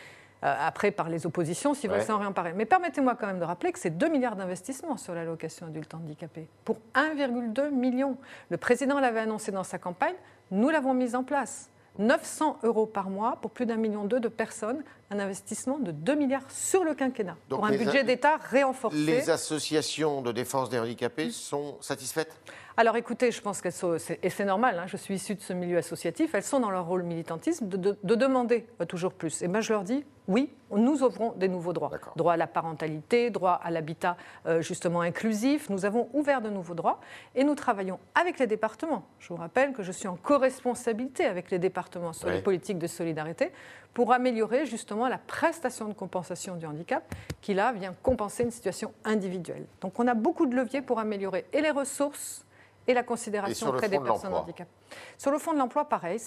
Euh, 0.44 0.54
après, 0.60 0.92
par 0.92 1.08
les 1.08 1.26
oppositions, 1.26 1.74
s'ils 1.74 1.90
veulent 1.90 2.02
s'en 2.02 2.18
réemparer. 2.18 2.52
Mais 2.52 2.64
permettez-moi 2.64 3.16
quand 3.16 3.26
même 3.26 3.40
de 3.40 3.44
rappeler 3.44 3.72
que 3.72 3.78
c'est 3.78 3.90
2 3.90 4.08
milliards 4.08 4.36
d'investissements 4.36 4.96
sur 4.96 5.14
l'allocation 5.14 5.66
adulte 5.66 5.92
handicapé 5.94 6.48
pour 6.64 6.78
1,2 6.94 7.70
million. 7.70 8.16
Le 8.48 8.56
président 8.56 9.00
l'avait 9.00 9.20
annoncé 9.20 9.50
dans 9.50 9.64
sa 9.64 9.78
campagne, 9.78 10.14
nous 10.52 10.68
l'avons 10.68 10.94
mise 10.94 11.16
en 11.16 11.24
place. 11.24 11.70
900 11.98 12.60
euros 12.62 12.86
par 12.86 13.10
mois 13.10 13.38
pour 13.42 13.50
plus 13.50 13.66
d'un 13.66 13.76
million 13.76 14.04
deux 14.04 14.20
de 14.20 14.28
personnes, 14.28 14.84
un 15.10 15.18
investissement 15.18 15.78
de 15.80 15.90
2 15.90 16.14
milliards 16.14 16.48
sur 16.48 16.84
le 16.84 16.94
quinquennat, 16.94 17.36
Donc 17.48 17.58
pour 17.58 17.66
un 17.66 17.76
budget 17.76 18.04
d'État 18.04 18.36
réenforcé. 18.36 18.96
Les 18.96 19.30
associations 19.30 20.22
de 20.22 20.30
défense 20.30 20.70
des 20.70 20.78
handicapés 20.78 21.32
sont 21.32 21.76
satisfaites? 21.80 22.32
Alors 22.80 22.94
écoutez, 22.94 23.32
je 23.32 23.40
pense 23.40 23.60
qu'elles 23.60 23.72
sont, 23.72 23.96
et 24.22 24.30
c'est 24.30 24.44
normal, 24.44 24.78
hein, 24.78 24.86
je 24.86 24.96
suis 24.96 25.14
issue 25.16 25.34
de 25.34 25.40
ce 25.40 25.52
milieu 25.52 25.78
associatif, 25.78 26.32
elles 26.36 26.44
sont 26.44 26.60
dans 26.60 26.70
leur 26.70 26.86
rôle 26.86 27.02
militantisme 27.02 27.66
de, 27.66 27.76
de- 27.76 27.98
de 28.00 28.14
demander 28.14 28.68
toujours 28.86 29.12
plus. 29.14 29.42
Et 29.42 29.48
bien 29.48 29.60
je 29.60 29.72
leur 29.72 29.82
dis, 29.82 30.04
oui, 30.28 30.54
nous 30.70 31.02
ouvrons 31.02 31.32
des 31.32 31.48
nouveaux 31.48 31.72
droits. 31.72 31.88
D'accord. 31.88 32.12
Droit 32.14 32.34
à 32.34 32.36
la 32.36 32.46
parentalité, 32.46 33.30
droit 33.30 33.58
à 33.64 33.72
l'habitat 33.72 34.16
euh, 34.46 34.60
justement 34.62 35.00
inclusif. 35.00 35.68
Nous 35.70 35.86
avons 35.86 36.08
ouvert 36.12 36.40
de 36.40 36.50
nouveaux 36.50 36.74
droits 36.74 37.00
et 37.34 37.42
nous 37.42 37.56
travaillons 37.56 37.98
avec 38.14 38.38
les 38.38 38.46
départements. 38.46 39.04
Je 39.18 39.30
vous 39.30 39.36
rappelle 39.36 39.72
que 39.72 39.82
je 39.82 39.90
suis 39.90 40.06
en 40.06 40.14
co-responsabilité 40.14 41.24
avec 41.24 41.50
les 41.50 41.58
départements 41.58 42.12
sur 42.12 42.28
Oui. 42.28 42.34
les 42.34 42.42
politiques 42.42 42.78
de 42.78 42.86
solidarité 42.86 43.50
pour 43.92 44.12
améliorer 44.12 44.66
justement 44.66 45.08
la 45.08 45.18
prestation 45.18 45.88
de 45.88 45.94
compensation 45.94 46.54
du 46.54 46.64
handicap 46.64 47.02
qui 47.40 47.54
là 47.54 47.72
vient 47.72 47.92
compenser 48.04 48.44
une 48.44 48.52
situation 48.52 48.92
individuelle. 49.04 49.66
Donc 49.80 49.98
on 49.98 50.06
a 50.06 50.14
beaucoup 50.14 50.46
de 50.46 50.54
leviers 50.54 50.82
pour 50.82 51.00
améliorer 51.00 51.44
et 51.52 51.60
les 51.60 51.70
ressources 51.72 52.44
et 52.88 52.94
la 52.94 53.02
considération 53.04 53.68
auprès 53.68 53.88
des 53.88 53.98
de 53.98 54.02
personnes 54.02 54.34
handicapées. 54.34 54.70
Sur 55.16 55.30
le 55.30 55.38
fond 55.38 55.52
de 55.52 55.58
l'emploi, 55.58 55.84
pareil. 55.84 56.20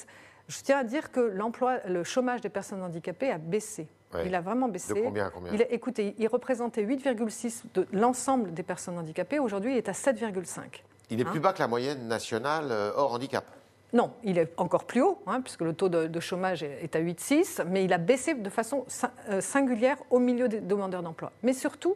Je 0.48 0.58
tiens 0.64 0.80
à 0.80 0.84
dire 0.84 1.12
que 1.12 1.20
l'emploi, 1.20 1.78
le 1.88 2.04
chômage 2.04 2.42
des 2.42 2.50
personnes 2.50 2.82
handicapées 2.82 3.32
a 3.32 3.38
baissé. 3.38 3.88
Ouais. 4.14 4.24
Il 4.28 4.36
a 4.36 4.42
vraiment 4.42 4.68
baissé. 4.68 4.94
De 4.94 5.02
combien 5.02 5.28
à 5.28 5.30
combien 5.30 5.54
il, 5.54 5.62
est- 5.62 5.68
Écoutez, 5.72 6.16
il 6.18 6.28
représentait 6.28 6.84
8,6 6.84 7.64
de 7.74 7.88
l'ensemble 7.94 8.54
des 8.54 8.64
personnes 8.64 8.98
handicapées. 8.98 9.40
Aujourd'hui, 9.40 9.72
il 9.74 9.78
est 9.78 9.88
à 9.90 9.94
7,5. 9.94 10.84
Il 11.10 11.20
est 11.20 11.26
Hein 11.26 11.30
plus 11.32 11.40
bas 11.40 11.54
que 11.54 11.60
la 11.60 11.68
moyenne 11.68 12.08
nationale 12.08 12.68
euh, 12.72 12.92
hors 12.96 13.14
handicap. 13.14 13.46
Non, 13.94 14.12
il 14.24 14.38
est 14.38 14.52
encore 14.58 14.86
plus 14.86 15.02
haut, 15.02 15.22
hein, 15.28 15.42
puisque 15.42 15.62
le 15.62 15.74
taux 15.74 15.90
de, 15.90 16.08
de 16.08 16.20
chômage 16.22 16.64
est 16.64 16.96
à 16.96 17.00
8,6, 17.02 17.64
mais 17.68 17.84
il 17.86 17.92
a 17.94 17.98
baissé 17.98 18.34
de 18.34 18.50
façon 18.50 18.86
euh, 19.30 19.42
singulière 19.42 19.98
au 20.10 20.20
milieu 20.20 20.48
des 20.48 20.60
demandeurs 20.62 21.04
d'emploi. 21.04 21.32
Mais 21.44 21.54
surtout, 21.54 21.96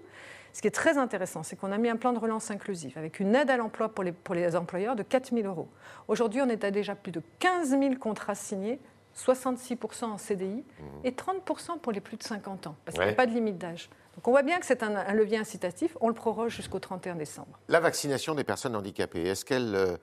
ce 0.55 0.61
qui 0.61 0.69
est 0.69 0.71
très 0.71 0.97
intéressant, 0.97 1.43
c'est 1.43 1.57
qu'on 1.57 1.73
a 1.73 1.77
mis 1.77 1.89
un 1.89 1.97
plan 1.97 2.13
de 2.13 2.17
relance 2.17 2.49
inclusif 2.49 2.95
avec 2.95 3.19
une 3.19 3.35
aide 3.35 3.49
à 3.49 3.57
l'emploi 3.57 3.89
pour 3.89 4.05
les, 4.05 4.13
pour 4.13 4.33
les 4.33 4.55
employeurs 4.55 4.95
de 4.95 5.03
4 5.03 5.31
000 5.35 5.45
euros. 5.45 5.67
Aujourd'hui, 6.07 6.41
on 6.41 6.47
est 6.47 6.63
à 6.63 6.71
déjà 6.71 6.95
plus 6.95 7.11
de 7.11 7.21
15 7.39 7.71
000 7.71 7.95
contrats 7.95 8.35
signés, 8.35 8.79
66% 9.17 10.05
en 10.05 10.17
CDI 10.17 10.63
et 11.03 11.11
30 11.13 11.41
pour 11.81 11.91
les 11.91 11.99
plus 11.99 12.15
de 12.15 12.23
50 12.23 12.67
ans, 12.67 12.75
parce 12.85 12.95
qu'il 12.95 13.01
n'y 13.03 13.07
Ouais. 13.09 13.13
a 13.13 13.17
pas 13.17 13.25
de 13.25 13.33
limite 13.33 13.57
d'âge. 13.57 13.89
Donc 14.15 14.25
on 14.29 14.31
voit 14.31 14.43
bien 14.43 14.57
que 14.59 14.65
c'est 14.65 14.81
un, 14.81 14.95
un 14.95 15.13
levier 15.13 15.37
incitatif, 15.37 15.97
on 15.99 16.07
le 16.07 16.13
proroge 16.13 16.55
jusqu'au 16.55 16.79
31 16.79 17.15
décembre. 17.15 17.59
La 17.67 17.81
vaccination 17.81 18.33
des 18.33 18.45
personnes 18.45 18.77
handicapées, 18.77 19.23
est-ce 19.23 19.43
qu'elle 19.43 19.75
euh, 19.75 19.97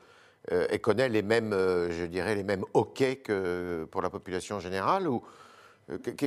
euh, 0.53 0.67
connaît 0.83 1.09
les 1.09 1.23
mêmes, 1.23 1.55
euh, 1.55 1.91
je 1.91 2.05
dirais, 2.05 2.35
les 2.35 2.45
mêmes 2.45 2.67
hoquets 2.75 3.17
que 3.17 3.89
pour 3.91 4.03
la 4.03 4.11
population 4.11 4.61
générale 4.61 5.09
ou 5.09 5.23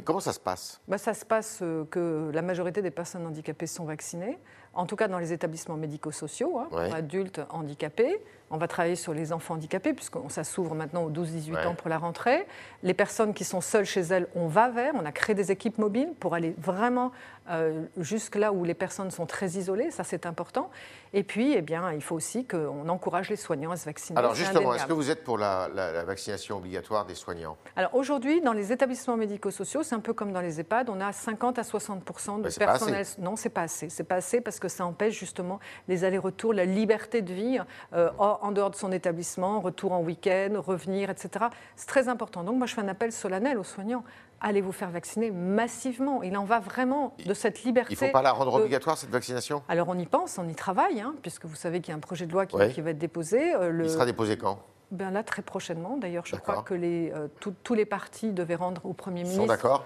comment 0.04 0.20
ça 0.20 0.34
se 0.34 0.40
passe? 0.40 0.82
Bah, 0.88 0.98
ça 0.98 1.14
se 1.14 1.26
passe 1.26 1.60
euh, 1.62 1.86
que 1.86 2.32
la 2.34 2.42
majorité 2.42 2.82
des 2.82 2.92
personnes 2.92 3.26
handicapées 3.26 3.68
sont 3.68 3.86
vaccinées, 3.86 4.38
en 4.76 4.86
tout 4.86 4.96
cas 4.96 5.08
dans 5.08 5.20
les 5.20 5.34
établissements 5.34 5.78
médico-sociaux, 5.78 6.60
hein, 6.60 6.68
Ouais. 6.72 6.88
pour 6.88 6.96
adultes 6.96 7.42
handicapés. 7.50 8.20
On 8.52 8.58
va 8.58 8.68
travailler 8.68 8.96
sur 8.96 9.14
les 9.16 9.34
enfants 9.34 9.56
handicapés, 9.56 9.94
puisque 9.94 10.18
ça 10.30 10.44
s'ouvre 10.44 10.76
maintenant 10.76 11.04
aux 11.04 11.10
12-18 11.10 11.56
Ouais. 11.56 11.66
ans 11.66 11.74
pour 11.74 11.90
la 11.90 11.98
rentrée. 11.98 12.46
Les 12.84 12.94
personnes 12.94 13.34
qui 13.34 13.44
sont 13.44 13.60
seules 13.60 13.86
chez 13.86 14.02
elles, 14.02 14.28
on 14.36 14.48
va 14.48 14.70
vers. 14.70 14.94
On 14.96 15.04
a 15.04 15.12
créé 15.12 15.34
des 15.36 15.52
équipes 15.52 15.80
mobiles 15.80 16.14
pour 16.20 16.36
aller 16.36 16.54
vraiment 16.60 17.12
euh, 17.50 17.84
jusque 17.98 18.36
là 18.36 18.52
où 18.52 18.64
les 18.64 18.74
personnes 18.74 19.12
sont 19.12 19.26
très 19.28 19.50
isolées, 19.52 19.92
ça 19.92 20.04
c'est 20.04 20.26
important. 20.26 20.70
Et 21.14 21.22
puis, 21.24 21.54
eh 21.56 21.62
bien, 21.62 21.92
il 21.92 22.02
faut 22.02 22.16
aussi 22.16 22.44
qu'on 22.46 22.90
encourage 22.90 23.30
les 23.30 23.36
soignants 23.36 23.70
à 23.72 23.78
se 23.78 23.86
vacciner. 23.86 24.18
Alors 24.18 24.34
justement, 24.36 24.74
est-ce 24.74 24.86
que 24.88 24.94
vous 24.94 25.12
êtes 25.12 25.24
pour 25.24 25.38
la, 25.38 25.70
la- 25.74 25.92
la 25.92 26.04
vaccination 26.04 26.58
obligatoire 26.58 27.06
des 27.06 27.14
soignants? 27.16 27.56
Alors 27.76 27.94
aujourd'hui, 27.96 28.42
dans 28.42 28.54
les 28.54 28.72
établissements 28.72 29.16
médico-sociaux, 29.18 29.84
c'est 29.84 29.94
un 29.96 30.00
peu 30.00 30.14
comme 30.14 30.32
dans 30.34 30.42
les 30.42 30.60
EHPAD, 30.60 30.90
on 30.90 31.00
a 31.02 31.12
50 31.12 31.60
à 31.60 31.64
60 31.64 32.00
de 32.44 32.58
personnel. 32.58 33.06
Non, 33.20 33.36
c'est 33.36 33.50
pas 33.50 33.62
assez. 33.64 33.90
C'est 33.90 34.04
pas 34.04 34.16
assez 34.16 34.42
parce 34.42 34.60
que 34.60 34.65
ça 34.68 34.86
empêche 34.86 35.18
justement 35.20 35.60
les 35.88 36.04
allers-retours, 36.04 36.54
la 36.54 36.66
liberté 36.66 37.22
de 37.22 37.34
vie 37.34 37.60
euh, 37.94 38.10
en 38.18 38.52
dehors 38.52 38.70
de 38.70 38.76
son 38.76 38.92
établissement, 38.92 39.60
retour 39.60 39.92
en 39.94 40.02
week-end, 40.02 40.50
revenir, 40.66 41.10
etc. 41.10 41.46
C'est 41.76 41.88
très 41.88 42.08
important. 42.10 42.44
Donc 42.44 42.58
moi, 42.58 42.68
je 42.68 42.74
fais 42.74 42.82
un 42.82 42.88
appel 42.88 43.12
solennel 43.12 43.58
aux 43.58 43.64
soignants. 43.64 44.04
Allez 44.42 44.62
vous 44.62 44.72
faire 44.74 44.90
vacciner 44.90 45.32
massivement? 45.32 46.22
Il 46.22 46.36
en 46.38 46.44
va 46.44 46.60
vraiment 46.60 47.16
de 47.26 47.34
cette 47.34 47.64
liberté. 47.64 47.94
Il 47.94 48.02
ne 48.02 48.08
faut 48.08 48.12
pas 48.14 48.22
la 48.22 48.32
rendre 48.34 48.58
de- 48.58 48.62
obligatoire, 48.64 48.98
cette 48.98 49.10
vaccination? 49.10 49.64
Alors 49.70 49.88
on 49.90 49.98
y 49.98 50.06
pense, 50.06 50.38
on 50.38 50.48
y 50.48 50.56
travaille, 50.56 51.00
hein, 51.02 51.16
puisque 51.22 51.46
vous 51.46 51.56
savez 51.56 51.80
qu'il 51.82 51.92
y 51.92 51.94
a 51.94 51.98
un 51.98 52.02
projet 52.02 52.26
de 52.26 52.32
loi 52.34 52.46
qui, 52.46 52.56
Ouais. 52.56 52.70
qui 52.70 52.82
va 52.82 52.92
être 52.92 52.98
déposé. 52.98 53.56
Euh, 53.56 53.70
le- 53.72 53.86
Il 53.86 53.90
sera 53.90 54.06
déposé 54.06 54.38
quand? 54.38 54.60
Ben 54.92 55.10
là, 55.10 55.24
très 55.24 55.42
prochainement. 55.42 55.98
D'ailleurs, 55.98 56.26
je 56.28 56.36
crois 56.36 56.62
que 56.62 56.76
les, 56.76 57.12
euh, 57.16 57.28
tous- 57.40 57.56
tous 57.64 57.74
les 57.74 57.86
partis 57.86 58.32
devaient 58.34 58.56
rendre 58.56 58.86
au 58.86 58.94
Premier 58.94 59.22
Ils 59.22 59.26
sont 59.28 59.32
ministre, 59.42 59.56
d'accord 59.56 59.84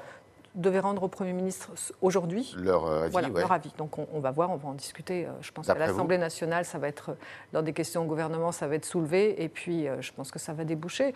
devaient 0.56 0.80
rendre 0.80 1.04
au 1.04 1.08
Premier 1.08 1.34
ministre 1.34 1.70
aujourd'hui. 2.02 2.56
Leur 2.58 2.86
euh, 2.86 3.04
avis, 3.04 3.12
Voilà, 3.12 3.30
ouais. 3.30 3.42
leur 3.42 3.52
avis. 3.52 3.72
Donc 3.78 3.98
on, 3.98 4.08
on 4.14 4.20
va 4.20 4.32
voir, 4.32 4.50
on 4.52 4.56
va 4.58 4.70
en 4.70 4.74
discuter. 4.74 5.26
Euh, 5.26 5.32
Je 5.42 5.52
pense 5.52 5.68
qu'à 5.68 5.76
l'Assemblée 5.76 6.18
nationale, 6.18 6.66
ça 6.66 6.78
va 6.78 6.88
être, 6.88 7.12
euh, 7.12 7.16
dans 7.54 7.62
des 7.62 7.74
questions 7.74 8.02
au 8.04 8.06
gouvernement, 8.06 8.52
ça 8.52 8.68
va 8.68 8.76
être 8.76 8.86
soulevé. 8.86 9.42
Et 9.44 9.50
puis, 9.50 9.88
je 10.00 10.12
pense 10.12 10.32
que 10.32 10.40
ça 10.40 10.54
va 10.54 10.64
déboucher. 10.64 11.14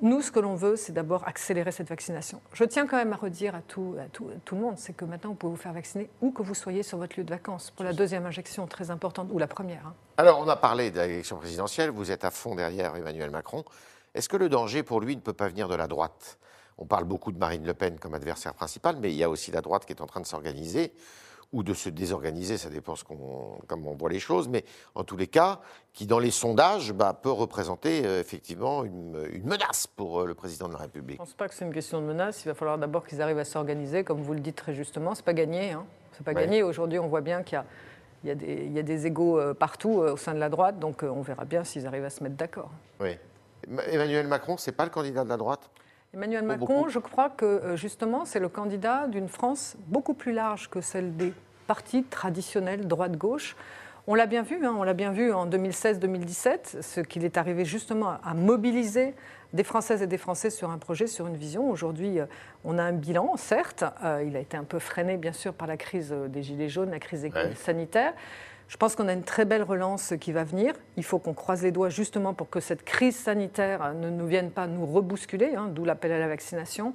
Nous, 0.00 0.20
ce 0.20 0.32
que 0.32 0.40
l'on 0.40 0.56
veut, 0.56 0.74
c'est 0.74 0.90
d'abord 0.92 1.28
accélérer 1.28 1.70
cette 1.70 1.88
vaccination. 1.88 2.40
Je 2.54 2.64
tiens 2.64 2.88
quand 2.88 2.96
même 2.96 3.12
à 3.12 3.16
redire 3.16 3.54
à 3.54 3.60
tout, 3.60 3.94
à 4.00 4.08
tout, 4.08 4.26
tout 4.44 4.56
le 4.56 4.60
monde, 4.60 4.74
c'est 4.76 4.94
que 4.94 5.04
maintenant, 5.04 5.30
vous 5.30 5.36
pouvez 5.36 5.52
vous 5.52 5.60
faire 5.60 5.72
vacciner 5.72 6.10
où 6.20 6.32
que 6.32 6.42
vous 6.42 6.54
soyez 6.54 6.82
sur 6.82 6.98
votre 6.98 7.16
lieu 7.16 7.22
de 7.24 7.30
vacances 7.30 7.70
pour 7.70 7.84
la 7.84 7.92
deuxième 7.92 8.26
injection 8.26 8.66
très 8.66 8.90
importante, 8.90 9.28
ou 9.30 9.38
la 9.38 9.46
première. 9.46 9.86
hein. 9.86 9.94
Alors, 10.16 10.40
on 10.40 10.48
a 10.48 10.56
parlé 10.56 10.90
de 10.90 10.98
l'élection 10.98 11.36
présidentielle, 11.36 11.90
vous 11.90 12.10
êtes 12.10 12.24
à 12.24 12.32
fond 12.32 12.56
derrière 12.56 12.96
Emmanuel 12.96 13.30
Macron. 13.30 13.64
Est-ce 14.14 14.28
que 14.28 14.36
le 14.36 14.48
danger 14.48 14.82
pour 14.82 15.00
lui 15.00 15.14
ne 15.14 15.20
peut 15.20 15.32
pas 15.32 15.46
venir 15.48 15.68
de 15.68 15.76
la 15.76 15.86
droite? 15.86 16.36
On 16.78 16.86
parle 16.86 17.04
beaucoup 17.04 17.32
de 17.32 17.38
Marine 17.38 17.64
Le 17.66 17.74
Pen 17.74 17.98
comme 17.98 18.14
adversaire 18.14 18.54
principal, 18.54 18.96
mais 19.00 19.10
il 19.10 19.16
y 19.16 19.22
a 19.24 19.30
aussi 19.30 19.50
la 19.50 19.60
droite 19.60 19.84
qui 19.86 19.92
est 19.92 20.00
en 20.00 20.06
train 20.06 20.20
de 20.20 20.26
s'organiser 20.26 20.92
ou 21.52 21.62
de 21.62 21.74
se 21.74 21.90
désorganiser, 21.90 22.56
ça 22.56 22.70
dépend 22.70 22.96
ce 22.96 23.04
qu'on- 23.04 23.58
comment 23.66 23.90
on 23.90 23.94
voit 23.94 24.08
les 24.08 24.20
choses, 24.20 24.48
mais 24.48 24.64
en 24.94 25.04
tous 25.04 25.18
les 25.18 25.26
cas, 25.26 25.60
qui 25.92 26.06
dans 26.06 26.18
les 26.18 26.30
sondages 26.30 26.94
bah, 26.94 27.12
peut 27.12 27.30
représenter 27.30 28.06
euh, 28.06 28.20
effectivement 28.20 28.84
une, 28.84 29.28
une 29.30 29.44
menace 29.44 29.86
pour 29.86 30.22
euh, 30.22 30.26
le 30.26 30.34
président 30.34 30.66
de 30.68 30.72
la 30.72 30.78
République. 30.78 31.18
Je 31.18 31.22
ne 31.22 31.26
pense 31.26 31.34
pas 31.34 31.48
que 31.48 31.54
c'est 31.54 31.66
une 31.66 31.74
question 31.74 32.00
de 32.00 32.06
menace. 32.06 32.42
Il 32.44 32.48
va 32.48 32.54
falloir 32.54 32.78
d'abord 32.78 33.06
qu'ils 33.06 33.20
arrivent 33.20 33.38
à 33.38 33.44
s'organiser, 33.44 34.02
comme 34.02 34.22
vous 34.22 34.32
le 34.32 34.40
dites 34.40 34.56
très 34.56 34.72
justement. 34.72 35.14
C'est 35.14 35.26
pas 35.26 35.34
gagné. 35.34 35.72
Hein. 35.72 35.84
C'est 36.12 36.24
pas 36.24 36.32
Ouais. 36.32 36.40
gagné. 36.40 36.62
Aujourd'hui, 36.62 36.98
on 36.98 37.08
voit 37.08 37.20
bien 37.20 37.42
qu'il 37.42 37.56
y 37.56 37.58
a, 37.58 37.66
il 38.24 38.28
y 38.28 38.30
a 38.30 38.34
des, 38.34 38.52
il 38.64 38.72
y 38.72 38.78
a 38.78 38.82
des 38.82 39.06
égaux 39.06 39.38
euh, 39.38 39.52
partout 39.52 39.90
au 39.90 40.16
sein 40.16 40.32
de 40.32 40.38
la 40.38 40.48
droite, 40.48 40.78
donc 40.78 41.02
on 41.02 41.20
verra 41.20 41.44
bien 41.44 41.64
s'ils 41.64 41.86
arrivent 41.86 42.04
à 42.06 42.10
se 42.10 42.22
mettre 42.22 42.36
d'accord. 42.36 42.70
Oui. 42.98 43.18
Ma- 43.68 43.82
Emmanuel 43.84 44.26
Macron, 44.26 44.56
c'est 44.56 44.72
pas 44.72 44.84
le 44.84 44.90
candidat 44.90 45.22
de 45.22 45.28
la 45.28 45.36
droite? 45.36 45.68
Emmanuel 46.14 46.44
Macron, 46.44 46.88
je 46.88 46.98
crois 46.98 47.30
que 47.30 47.46
euh, 47.46 47.76
justement, 47.76 48.26
c'est 48.26 48.38
le 48.38 48.50
candidat 48.50 49.06
d'une 49.06 49.28
France 49.28 49.76
beaucoup 49.86 50.12
plus 50.12 50.32
large 50.32 50.68
que 50.68 50.82
celle 50.82 51.16
des 51.16 51.32
partis 51.66 52.04
traditionnels 52.04 52.86
droite-gauche. 52.86 53.56
On 54.06 54.14
l'a 54.14 54.26
bien 54.26 54.42
vu, 54.42 54.66
hein, 54.66 54.74
on 54.76 54.82
l'a 54.82 54.92
bien 54.92 55.10
vu 55.10 55.32
en 55.32 55.46
2016-2017, 55.48 56.82
ce 56.82 57.00
qu'il 57.00 57.24
est 57.24 57.38
arrivé 57.38 57.64
justement 57.64 58.18
à, 58.22 58.34
mobiliser 58.34 59.14
des 59.54 59.64
Françaises 59.64 60.02
et 60.02 60.06
des 60.06 60.18
Français 60.18 60.50
sur 60.50 60.70
un 60.70 60.76
projet, 60.76 61.06
sur 61.06 61.26
une 61.28 61.36
vision. 61.36 61.70
Aujourd'hui, 61.70 62.20
euh, 62.20 62.26
on 62.64 62.76
a 62.76 62.82
un 62.82 62.92
bilan, 62.92 63.34
certes, 63.38 63.84
euh, 64.04 64.22
il 64.26 64.36
a 64.36 64.40
été 64.40 64.58
un 64.58 64.64
peu 64.64 64.80
freiné 64.80 65.16
bien 65.16 65.32
sûr 65.32 65.54
par 65.54 65.66
la 65.66 65.78
crise 65.78 66.14
des 66.28 66.42
Gilets 66.42 66.68
jaunes, 66.68 66.90
la 66.90 66.98
crise 66.98 67.22
Ouais. 67.24 67.54
sanitaire. 67.54 68.12
Je 68.72 68.78
pense 68.78 68.96
qu'on 68.96 69.06
a 69.06 69.12
une 69.12 69.22
très 69.22 69.44
belle 69.44 69.64
relance 69.64 70.14
qui 70.18 70.32
va 70.32 70.44
venir. 70.44 70.72
Il 70.96 71.04
faut 71.04 71.18
qu'on 71.18 71.34
croise 71.34 71.62
les 71.62 71.72
doigts 71.72 71.90
justement 71.90 72.32
pour 72.32 72.48
que 72.48 72.58
cette 72.58 72.86
crise 72.86 73.14
sanitaire 73.14 73.92
ne 73.92 74.08
nous 74.08 74.26
vienne 74.26 74.50
pas 74.50 74.66
nous 74.66 74.86
rebousculer, 74.86 75.54
hein, 75.54 75.68
d'où 75.70 75.84
l'appel 75.84 76.10
à 76.10 76.18
la 76.18 76.26
vaccination, 76.26 76.94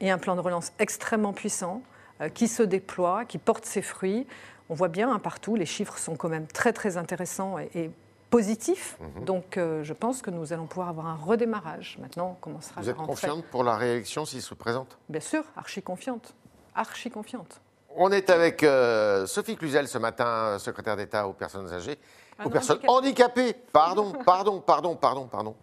et 0.00 0.10
un 0.10 0.18
plan 0.18 0.34
de 0.34 0.40
relance 0.40 0.72
extrêmement 0.80 1.32
puissant 1.32 1.82
euh, 2.20 2.28
qui 2.28 2.48
se 2.48 2.64
déploie, 2.64 3.24
qui 3.24 3.38
porte 3.38 3.64
ses 3.66 3.82
fruits. 3.82 4.26
On 4.68 4.74
voit 4.74 4.88
bien 4.88 5.12
hein, 5.12 5.20
partout, 5.20 5.54
les 5.54 5.64
chiffres 5.64 5.96
sont 5.96 6.16
quand 6.16 6.28
même 6.28 6.48
très 6.48 6.72
très 6.72 6.96
intéressants 6.96 7.56
et, 7.56 7.70
et 7.76 7.90
positifs. 8.28 8.98
Donc 9.24 9.58
euh, 9.58 9.84
je 9.84 9.92
pense 9.92 10.22
que 10.22 10.30
nous 10.32 10.52
allons 10.52 10.66
pouvoir 10.66 10.88
avoir 10.88 11.06
un 11.06 11.14
redémarrage. 11.14 11.98
Maintenant, 12.00 12.30
on 12.32 12.34
commencera 12.40 12.80
Vous 12.80 12.86
la 12.88 12.90
êtes 12.90 12.98
rentrée. 12.98 13.12
confiante 13.12 13.44
pour 13.44 13.62
la 13.62 13.76
réélection 13.76 14.24
s'il 14.24 14.42
se 14.42 14.54
présente? 14.54 14.98
Bien 15.08 15.20
sûr, 15.20 15.44
archi 15.54 15.82
confiante. 15.82 16.34
Archi 16.74 17.10
confiante. 17.12 17.60
On 17.96 18.10
est 18.10 18.30
avec 18.30 18.62
euh, 18.62 19.26
Sophie 19.26 19.56
Cluzel 19.56 19.86
ce 19.86 19.98
matin, 19.98 20.58
secrétaire 20.58 20.96
d'État 20.96 21.26
aux 21.28 21.32
personnes 21.34 21.70
âgées, 21.72 21.98
Ah 22.38 22.42
aux 22.42 22.44
non, 22.44 22.50
personnes 22.50 22.80
handicapées. 22.88 23.52
Pardon, 23.72 24.12
pardon, 24.24 24.60
pardon, 24.60 24.96
pardon, 24.96 25.26
pardon. 25.26 25.56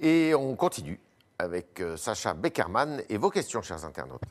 Et 0.00 0.34
on 0.34 0.54
continue 0.56 1.00
avec 1.38 1.80
euh, 1.80 1.96
Sacha 1.96 2.32
Beckerman 2.34 3.02
et 3.08 3.18
vos 3.18 3.30
questions, 3.30 3.60
chers 3.62 3.84
internautes. 3.84 4.22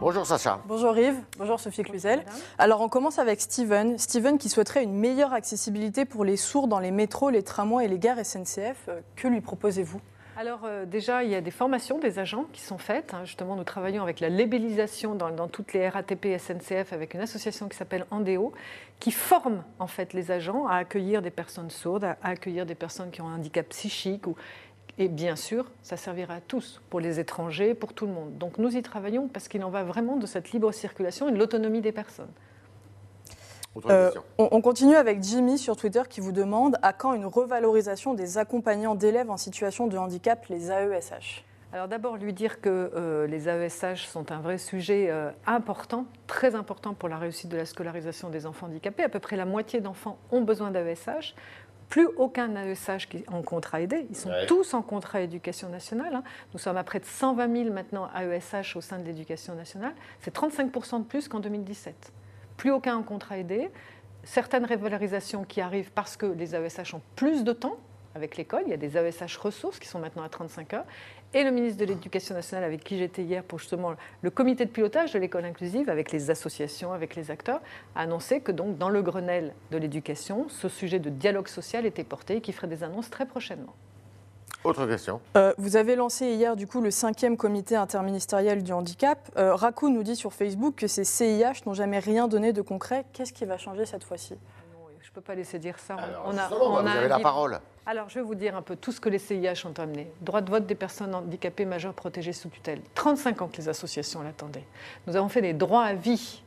Bonjour 0.00 0.26
Sacha. 0.26 0.58
Bonjour 0.66 0.98
Yves, 0.98 1.20
bonjour 1.38 1.60
Sophie 1.60 1.84
Cluzel. 1.84 2.24
Alors 2.58 2.80
on 2.80 2.88
commence 2.88 3.20
avec 3.20 3.40
Steven. 3.40 3.98
Steven 3.98 4.36
qui 4.36 4.48
souhaiterait 4.48 4.82
une 4.82 4.94
meilleure 4.94 5.32
accessibilité 5.32 6.04
pour 6.04 6.24
les 6.24 6.36
sourds 6.36 6.66
dans 6.66 6.80
les 6.80 6.90
métros, 6.90 7.30
les 7.30 7.44
tramways 7.44 7.84
et 7.84 7.88
les 7.88 8.00
gares 8.00 8.18
SNCF. 8.24 8.88
Euh, 8.88 9.00
Que 9.14 9.28
lui 9.28 9.40
proposez-vous? 9.40 10.00
Alors 10.34 10.60
euh, 10.64 10.86
déjà, 10.86 11.24
il 11.24 11.30
y 11.30 11.34
a 11.34 11.42
des 11.42 11.50
formations 11.50 11.98
des 11.98 12.18
agents 12.18 12.46
qui 12.52 12.62
sont 12.62 12.78
faites. 12.78 13.12
hein. 13.12 13.24
Justement, 13.24 13.54
nous 13.54 13.64
travaillons 13.64 14.02
avec 14.02 14.18
la 14.20 14.30
labellisation 14.30 15.14
dans, 15.14 15.48
toutes 15.48 15.74
les 15.74 15.88
RATP 15.88 16.38
SNCF 16.38 16.94
avec 16.94 17.12
une 17.12 17.20
association 17.20 17.68
qui 17.68 17.76
s'appelle 17.76 18.06
Andéo, 18.10 18.52
qui 18.98 19.10
forme 19.10 19.62
en 19.78 19.86
fait 19.86 20.14
les 20.14 20.30
agents 20.30 20.66
à 20.66 20.76
accueillir 20.76 21.20
des 21.20 21.30
personnes 21.30 21.68
sourdes, 21.68 22.04
à, 22.04 22.16
accueillir 22.22 22.64
des 22.64 22.74
personnes 22.74 23.10
qui 23.10 23.20
ont 23.20 23.28
un 23.28 23.34
handicap 23.34 23.68
psychique. 23.68 24.24
Et 24.98 25.08
bien 25.08 25.36
sûr, 25.36 25.70
ça 25.82 25.96
servira 25.98 26.34
à 26.34 26.40
tous, 26.40 26.80
pour 26.88 27.00
les 27.00 27.20
étrangers, 27.20 27.74
pour 27.74 27.92
tout 27.92 28.06
le 28.06 28.12
monde. 28.12 28.38
Donc 28.38 28.56
nous 28.56 28.74
y 28.74 28.82
travaillons 28.82 29.28
parce 29.28 29.48
qu'il 29.48 29.62
en 29.64 29.70
va 29.70 29.84
vraiment 29.84 30.16
de 30.16 30.26
cette 30.26 30.52
libre 30.52 30.72
circulation 30.72 31.28
et 31.28 31.32
de 31.32 31.38
l'autonomie 31.38 31.82
des 31.82 31.92
personnes. 31.92 32.32
Euh, 33.88 34.10
on, 34.38 34.48
on 34.52 34.60
continue 34.60 34.96
avec 34.96 35.22
Jimmy 35.22 35.56
sur 35.58 35.76
Twitter 35.76 36.02
qui 36.08 36.20
vous 36.20 36.32
demande 36.32 36.76
à 36.82 36.92
quand 36.92 37.14
une 37.14 37.24
revalorisation 37.26 38.12
des 38.14 38.36
accompagnants 38.38 38.94
d'élèves 38.94 39.30
en 39.30 39.36
situation 39.38 39.86
de 39.86 39.96
handicap, 39.96 40.44
les 40.50 40.70
AESH 40.70 41.42
Alors 41.72 41.88
d'abord 41.88 42.16
lui 42.18 42.34
dire 42.34 42.60
que 42.60 42.90
euh, 42.94 43.26
les 43.26 43.48
AESH 43.48 44.06
sont 44.06 44.30
un 44.30 44.40
vrai 44.40 44.58
sujet 44.58 45.06
euh, 45.10 45.30
important, 45.46 46.04
très 46.26 46.54
important 46.54 46.92
pour 46.92 47.08
la 47.08 47.16
réussite 47.16 47.48
de 47.50 47.56
la 47.56 47.64
scolarisation 47.64 48.28
des 48.28 48.44
enfants 48.44 48.66
handicapés. 48.66 49.04
À 49.04 49.08
peu 49.08 49.20
près 49.20 49.36
la 49.36 49.46
moitié 49.46 49.80
d'enfants 49.80 50.18
ont 50.30 50.42
besoin 50.42 50.70
d'AESH. 50.70 51.34
Plus 51.88 52.06
aucun 52.16 52.54
AESH 52.56 53.06
qui 53.08 53.16
est 53.18 53.28
en 53.30 53.42
contrat 53.42 53.80
aidé. 53.82 54.06
Ils 54.10 54.16
sont 54.16 54.30
Ouais. 54.30 54.46
tous 54.46 54.72
en 54.74 54.80
contrat 54.82 55.20
éducation 55.22 55.68
nationale. 55.70 56.14
hein. 56.14 56.22
Nous 56.54 56.58
sommes 56.58 56.76
à 56.78 56.84
près 56.84 57.00
de 57.00 57.04
120 57.06 57.54
000 57.64 57.70
maintenant 57.74 58.08
AESH 58.14 58.76
au 58.76 58.80
sein 58.82 58.98
de 58.98 59.04
l'éducation 59.04 59.54
nationale. 59.54 59.92
C'est 60.20 60.34
35% 60.34 60.98
de 61.00 61.04
plus 61.04 61.28
qu'en 61.28 61.40
2017. 61.40 62.12
Plus 62.56 62.70
aucun 62.70 63.02
contrat 63.02 63.38
aidé. 63.38 63.70
Certaines 64.24 64.66
revalorisations 64.66 65.44
qui 65.44 65.60
arrivent 65.60 65.90
parce 65.92 66.16
que 66.16 66.26
les 66.26 66.54
AESH 66.54 66.94
ont 66.94 67.02
plus 67.16 67.44
de 67.44 67.52
temps 67.52 67.76
avec 68.14 68.36
l'école. 68.36 68.62
Il 68.66 68.70
y 68.70 68.74
a 68.74 68.76
des 68.76 68.96
AESH 68.96 69.36
ressources 69.36 69.78
qui 69.78 69.88
sont 69.88 69.98
maintenant 69.98 70.22
à 70.22 70.28
35 70.28 70.74
heures. 70.74 70.84
Et 71.34 71.44
le 71.44 71.50
ministre 71.50 71.80
de 71.80 71.86
l'Éducation 71.86 72.34
nationale, 72.34 72.64
avec 72.64 72.84
qui 72.84 72.98
j'étais 72.98 73.22
hier 73.22 73.42
pour 73.42 73.58
justement 73.58 73.94
le 74.20 74.30
comité 74.30 74.66
de 74.66 74.70
pilotage 74.70 75.12
de 75.12 75.18
l'école 75.18 75.46
inclusive, 75.46 75.88
avec 75.88 76.12
les 76.12 76.30
associations, 76.30 76.92
avec 76.92 77.16
les 77.16 77.30
acteurs, 77.30 77.60
a 77.94 78.02
annoncé 78.02 78.40
que 78.40 78.52
donc 78.52 78.76
dans 78.76 78.90
le 78.90 79.00
Grenelle 79.02 79.54
de 79.70 79.78
l'éducation, 79.78 80.46
ce 80.48 80.68
sujet 80.68 80.98
de 80.98 81.08
dialogue 81.08 81.48
social 81.48 81.86
était 81.86 82.04
porté 82.04 82.36
et 82.36 82.40
qu'il 82.42 82.54
ferait 82.54 82.68
des 82.68 82.84
annonces 82.84 83.08
très 83.08 83.24
prochainement. 83.24 83.74
Autre 84.64 84.86
question. 84.86 85.20
Euh, 85.36 85.52
vous 85.58 85.76
avez 85.76 85.96
lancé 85.96 86.26
hier 86.34 86.54
du 86.54 86.66
coup 86.68 86.80
le 86.80 86.90
cinquième 86.92 87.36
comité 87.36 87.74
interministériel 87.76 88.62
du 88.62 88.72
handicap. 88.72 89.18
Euh, 89.36 89.54
Raku 89.56 89.88
nous 89.90 90.02
dit 90.04 90.14
sur 90.14 90.32
Facebook 90.32 90.76
que 90.76 90.86
ces 90.86 91.04
CIH 91.04 91.62
n'ont 91.66 91.74
jamais 91.74 91.98
rien 91.98 92.28
donné 92.28 92.52
de 92.52 92.62
concret. 92.62 93.04
Qu'est-ce 93.12 93.32
qui 93.32 93.44
va 93.44 93.58
changer 93.58 93.86
cette 93.86 94.04
fois-ci? 94.04 94.34
Je 95.00 95.08
ne 95.08 95.14
peux 95.14 95.20
pas 95.20 95.34
laisser 95.34 95.58
dire 95.58 95.78
ça. 95.78 95.94
Alors, 95.94 96.22
On 96.26 96.38
a- 96.38 96.48
on 96.52 96.74
bah, 96.74 96.78
a 96.78 96.92
vous 96.92 96.98
avez 96.98 97.08
la 97.08 97.18
parole. 97.18 97.60
Alors, 97.84 98.08
je 98.08 98.14
vais 98.14 98.24
vous 98.24 98.36
dire 98.36 98.56
un 98.56 98.62
peu 98.62 98.76
tout 98.76 98.92
ce 98.92 99.00
que 99.00 99.08
les 99.10 99.18
CIH 99.18 99.66
ont 99.66 99.74
amené. 99.78 100.10
Droit 100.22 100.40
de 100.40 100.50
vote 100.50 100.64
des 100.64 100.74
personnes 100.76 101.14
handicapées 101.14 101.64
majeures 101.66 101.92
protégées 101.92 102.32
sous 102.32 102.48
tutelle. 102.48 102.80
35 102.94 103.42
ans 103.42 103.48
que 103.48 103.56
les 103.58 103.68
associations 103.68 104.22
l'attendaient. 104.22 104.64
Nous 105.06 105.16
avons 105.16 105.28
fait 105.28 105.42
des 105.42 105.52
droits 105.52 105.82
à 105.84 105.92
vie. 105.94 106.42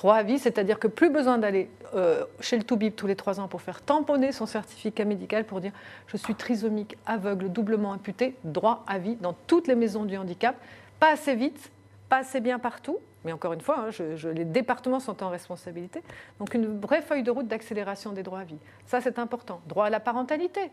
Droits 0.00 0.16
à 0.16 0.22
vie, 0.22 0.38
c'est-à-dire 0.38 0.78
que 0.78 0.88
plus 0.88 1.10
besoin 1.10 1.36
d'aller 1.36 1.68
euh, 1.94 2.24
chez 2.40 2.56
le 2.56 2.62
Toubib 2.62 2.94
tous 2.94 3.06
les 3.06 3.16
trois 3.16 3.38
ans 3.38 3.48
pour 3.48 3.60
faire 3.60 3.82
tamponner 3.82 4.32
son 4.32 4.46
certificat 4.46 5.04
médical 5.04 5.44
pour 5.44 5.60
dire 5.60 5.72
je 6.06 6.16
suis 6.16 6.34
trisomique, 6.34 6.96
aveugle, 7.04 7.50
doublement 7.50 7.90
amputé. 7.90 8.34
Droit 8.42 8.82
à 8.86 8.96
vie 8.96 9.16
dans 9.16 9.34
toutes 9.46 9.68
les 9.68 9.74
maisons 9.74 10.06
du 10.06 10.16
handicap. 10.16 10.56
Pas 10.98 11.12
assez 11.12 11.34
vite, 11.34 11.70
pas 12.08 12.20
assez 12.20 12.40
bien 12.40 12.58
partout. 12.58 12.96
Mais 13.26 13.32
encore 13.32 13.52
une 13.52 13.60
fois, 13.60 13.88
hein, 13.88 14.04
les 14.32 14.46
départements 14.46 15.00
sont 15.00 15.22
en 15.22 15.28
responsabilité. 15.28 16.02
Donc 16.38 16.54
une 16.54 16.80
vraie 16.80 17.02
feuille 17.02 17.22
de 17.22 17.30
route 17.30 17.46
d'accélération 17.46 18.12
des 18.12 18.22
droits 18.22 18.40
à 18.40 18.44
vie. 18.44 18.56
Ça, 18.86 19.02
c'est 19.02 19.18
important. 19.18 19.60
Droit 19.66 19.84
à 19.84 19.90
la 19.90 20.00
parentalité. 20.00 20.70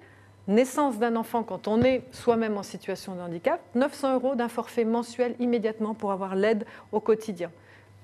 Naissance 0.48 1.00
d'un 1.00 1.17
enfant 1.17 1.43
quand 1.43 1.67
on 1.67 1.81
est 1.81 2.03
soi-même 2.13 2.57
en 2.57 2.63
situation 2.63 3.13
de 3.13 3.19
handicap, 3.19 3.60
900 3.75 4.13
euros 4.13 4.36
d'un 4.36 4.48
forfait 4.48 4.86
mensuel 4.86 5.36
immédiatement 5.39 5.93
pour 5.93 6.13
avoir 6.13 6.34
l'aide 6.34 6.65
au 6.93 7.01
quotidien. 7.01 7.51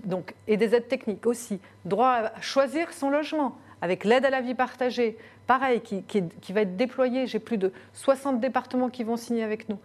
Donc, 0.03 0.33
et 0.47 0.57
des 0.57 0.75
aides 0.75 0.87
techniques 0.87 1.25
aussi. 1.25 1.59
Droit 1.85 2.31
à 2.35 2.41
choisir 2.41 2.91
son 2.93 3.09
logement 3.09 3.57
avec 3.81 4.05
l'aide 4.05 4.25
à 4.25 4.29
la 4.29 4.41
vie 4.41 4.55
partagée, 4.55 5.17
pareil, 5.45 5.81
qui, 5.81 6.03
qui 6.03 6.53
va 6.53 6.61
être 6.61 6.77
déployée. 6.77 7.27
J'ai 7.27 7.39
plus 7.39 7.57
de 7.57 7.73
60 7.93 8.39
départements 8.39 8.89
qui 8.89 9.03
vont 9.03 9.17
signer 9.17 9.43
avec 9.43 9.67
nous. 9.67 9.77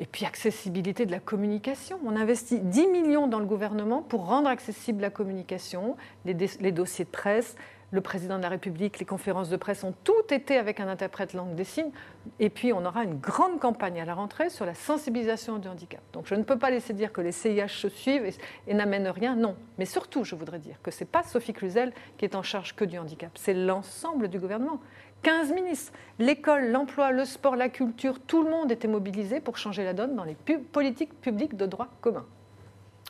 Et 0.00 0.06
puis 0.06 0.24
accessibilité 0.24 1.06
de 1.06 1.12
la 1.12 1.20
communication. 1.20 1.98
On 2.04 2.16
investit 2.16 2.58
10 2.58 2.88
millions 2.88 3.28
dans 3.28 3.38
le 3.38 3.44
gouvernement 3.44 4.02
pour 4.02 4.26
rendre 4.26 4.48
accessible 4.48 5.00
la 5.00 5.10
communication, 5.10 5.96
les, 6.24 6.34
les 6.60 6.72
dossiers 6.72 7.04
de 7.04 7.10
presse. 7.10 7.54
Le 7.94 8.00
président 8.00 8.38
de 8.38 8.42
la 8.42 8.48
République, 8.48 8.98
les 8.98 9.04
conférences 9.04 9.48
de 9.50 9.56
presse 9.56 9.84
ont 9.84 9.94
tout 10.02 10.24
été 10.30 10.56
avec 10.56 10.80
un 10.80 10.88
interprète 10.88 11.32
langue 11.32 11.54
des 11.54 11.62
signes. 11.62 11.92
Et 12.40 12.50
puis 12.50 12.72
on 12.72 12.84
aura 12.84 13.04
une 13.04 13.20
grande 13.20 13.60
campagne 13.60 14.00
à 14.00 14.04
la 14.04 14.14
rentrée 14.14 14.50
sur 14.50 14.66
la 14.66 14.74
sensibilisation 14.74 15.58
du 15.58 15.68
handicap. 15.68 16.00
Donc 16.12 16.26
je 16.26 16.34
ne 16.34 16.42
peux 16.42 16.58
pas 16.58 16.70
laisser 16.70 16.92
dire 16.92 17.12
que 17.12 17.20
les 17.20 17.30
CIH 17.30 17.68
se 17.68 17.88
suivent 17.88 18.28
et, 18.66 18.74
n'amènent 18.74 19.06
rien. 19.06 19.36
Non. 19.36 19.54
Mais 19.78 19.84
surtout, 19.84 20.24
je 20.24 20.34
voudrais 20.34 20.58
dire 20.58 20.82
que 20.82 20.90
ce 20.90 21.04
n'est 21.04 21.08
pas 21.08 21.22
Sophie 21.22 21.52
Cluzel 21.52 21.92
qui 22.18 22.24
est 22.24 22.34
en 22.34 22.42
charge 22.42 22.74
que 22.74 22.84
du 22.84 22.98
handicap. 22.98 23.30
C'est 23.36 23.54
l'ensemble 23.54 24.26
du 24.26 24.40
gouvernement. 24.40 24.80
15 25.22 25.52
ministres. 25.52 25.92
L'école, 26.18 26.72
l'emploi, 26.72 27.12
le 27.12 27.24
sport, 27.24 27.54
la 27.54 27.68
culture, 27.68 28.18
tout 28.18 28.42
le 28.42 28.50
monde 28.50 28.72
était 28.72 28.88
mobilisé 28.88 29.38
pour 29.38 29.56
changer 29.56 29.84
la 29.84 29.92
donne 29.92 30.16
dans 30.16 30.24
les 30.24 30.34
politiques 30.34 31.20
publiques 31.20 31.56
de 31.56 31.66
droit 31.66 31.86
commun. 32.00 32.26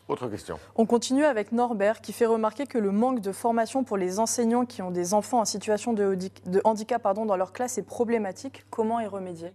Autre 0.07 0.29
question. 0.29 0.59
On 0.77 0.85
continue 0.85 1.25
avec 1.25 1.51
Norbert 1.51 2.03
qui 2.03 2.13
fait 2.13 2.27
remarquer 2.27 2.67
que 2.67 2.77
le 2.77 2.93
manque 2.93 3.21
de 3.21 3.33
formation 3.33 3.85
pour 3.85 3.97
les 3.97 4.19
enseignants 4.19 4.67
qui 4.67 4.83
ont 4.83 4.91
des 4.91 5.15
enfants 5.15 5.41
en 5.41 5.45
situation 5.47 5.95
de, 5.95 6.19
de 6.45 6.61
handicap 6.65 7.03
pardon, 7.03 7.25
dans 7.25 7.37
leur 7.37 7.53
classe 7.53 7.79
est 7.79 7.83
problématique. 7.83 8.65
Comment 8.69 9.01
y 9.01 9.07
remédier? 9.07 9.53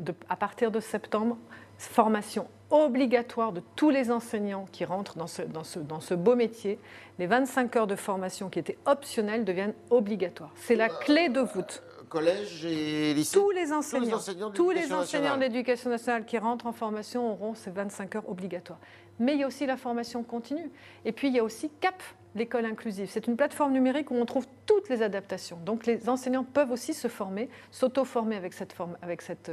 De, 0.00 0.12
À 0.28 0.34
partir 0.34 0.72
de 0.72 0.80
septembre, 0.80 1.36
formation 1.78 2.48
obligatoire 2.70 3.52
de 3.52 3.62
tous 3.76 3.90
les 3.90 4.10
enseignants 4.10 4.66
qui 4.72 4.84
rentrent 4.84 5.16
dans 5.16 5.28
ce, 5.28 5.42
dans 5.42 5.62
ce, 5.62 5.78
dans 5.78 6.00
ce 6.00 6.14
beau 6.14 6.34
métier. 6.34 6.80
Les 7.20 7.28
25 7.28 7.76
heures 7.76 7.86
de 7.86 7.94
formation 7.94 8.48
qui 8.48 8.58
étaient 8.58 8.78
optionnelles 8.84 9.44
deviennent 9.44 9.74
obligatoires. 9.90 10.50
C'est 10.56 10.74
la 10.74 10.88
clé 10.88 11.28
de 11.28 11.40
voûte 11.40 11.84
collège 12.14 12.64
et 12.64 13.12
lycée 13.12 13.36
Tous 13.36 13.50
les 13.50 13.72
enseignants, 13.72 14.20
tous 14.54 14.70
les 14.70 14.92
enseignants 14.92 15.36
d'éducation 15.36 15.90
nationale 15.90 16.24
qui 16.24 16.38
rentrent 16.38 16.66
en 16.66 16.72
formation 16.72 17.32
auront 17.32 17.54
ces 17.54 17.70
25 17.70 18.14
heures 18.16 18.28
obligatoires. 18.28 18.78
Mais 19.18 19.34
il 19.34 19.40
y 19.40 19.42
a 19.44 19.46
aussi 19.46 19.66
la 19.66 19.76
formation 19.76 20.22
continue. 20.22 20.70
Et 21.04 21.12
puis 21.12 21.28
il 21.28 21.34
y 21.34 21.38
a 21.38 21.44
aussi 21.44 21.70
CAP, 21.80 22.02
l'école 22.34 22.64
inclusive. 22.64 23.08
C'est 23.10 23.26
une 23.26 23.36
plateforme 23.36 23.72
numérique 23.72 24.10
où 24.10 24.14
on 24.14 24.26
trouve 24.26 24.46
toutes 24.66 24.88
les 24.88 25.02
adaptations. 25.02 25.58
Donc 25.64 25.86
les 25.86 26.08
enseignants 26.08 26.44
peuvent 26.44 26.70
aussi 26.70 26.94
se 26.94 27.08
former, 27.08 27.48
s'auto-former 27.70 28.36
avec 28.36 28.52
cette, 28.52 28.72
forme, 28.72 28.96
avec, 29.02 29.22
cette, 29.22 29.52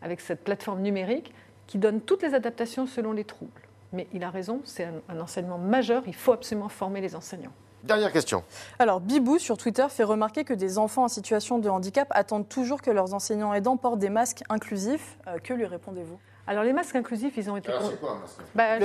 avec 0.00 0.20
cette 0.20 0.44
plateforme 0.44 0.80
numérique 0.80 1.34
qui 1.66 1.78
donne 1.78 2.00
toutes 2.00 2.22
les 2.22 2.34
adaptations 2.34 2.86
selon 2.86 3.12
les 3.12 3.24
troubles. 3.24 3.62
Mais 3.92 4.06
il 4.12 4.24
a 4.24 4.30
raison, 4.30 4.60
c'est 4.64 4.88
un 5.08 5.20
enseignement 5.20 5.58
majeur, 5.58 6.02
il 6.06 6.14
faut 6.14 6.32
absolument 6.32 6.70
former 6.70 7.02
les 7.02 7.14
enseignants. 7.14 7.52
Dernière 7.84 8.12
question. 8.12 8.44
Alors, 8.78 9.00
Bibou 9.00 9.38
sur 9.38 9.56
Twitter 9.56 9.86
fait 9.90 10.04
remarquer 10.04 10.44
que 10.44 10.54
des 10.54 10.78
enfants 10.78 11.04
en 11.04 11.08
situation 11.08 11.58
de 11.58 11.68
handicap 11.68 12.06
attendent 12.10 12.48
toujours 12.48 12.80
que 12.80 12.92
leurs 12.92 13.12
enseignants 13.12 13.52
aidants 13.52 13.76
portent 13.76 13.98
des 13.98 14.08
masques 14.08 14.42
inclusifs. 14.48 15.18
Euh, 15.26 15.38
que 15.38 15.52
lui 15.52 15.66
répondez-vous? 15.66 16.18
Alors 16.46 16.64
les 16.64 16.72
masques 16.72 16.96
inclusifs, 16.96 17.34
ils 17.36 17.50
ont 17.50 17.56
été. 17.56 17.70
Alors, 17.70 17.98
quoi, 18.00 18.10
un 18.10 18.18
masque 18.18 18.40
bah, 18.54 18.78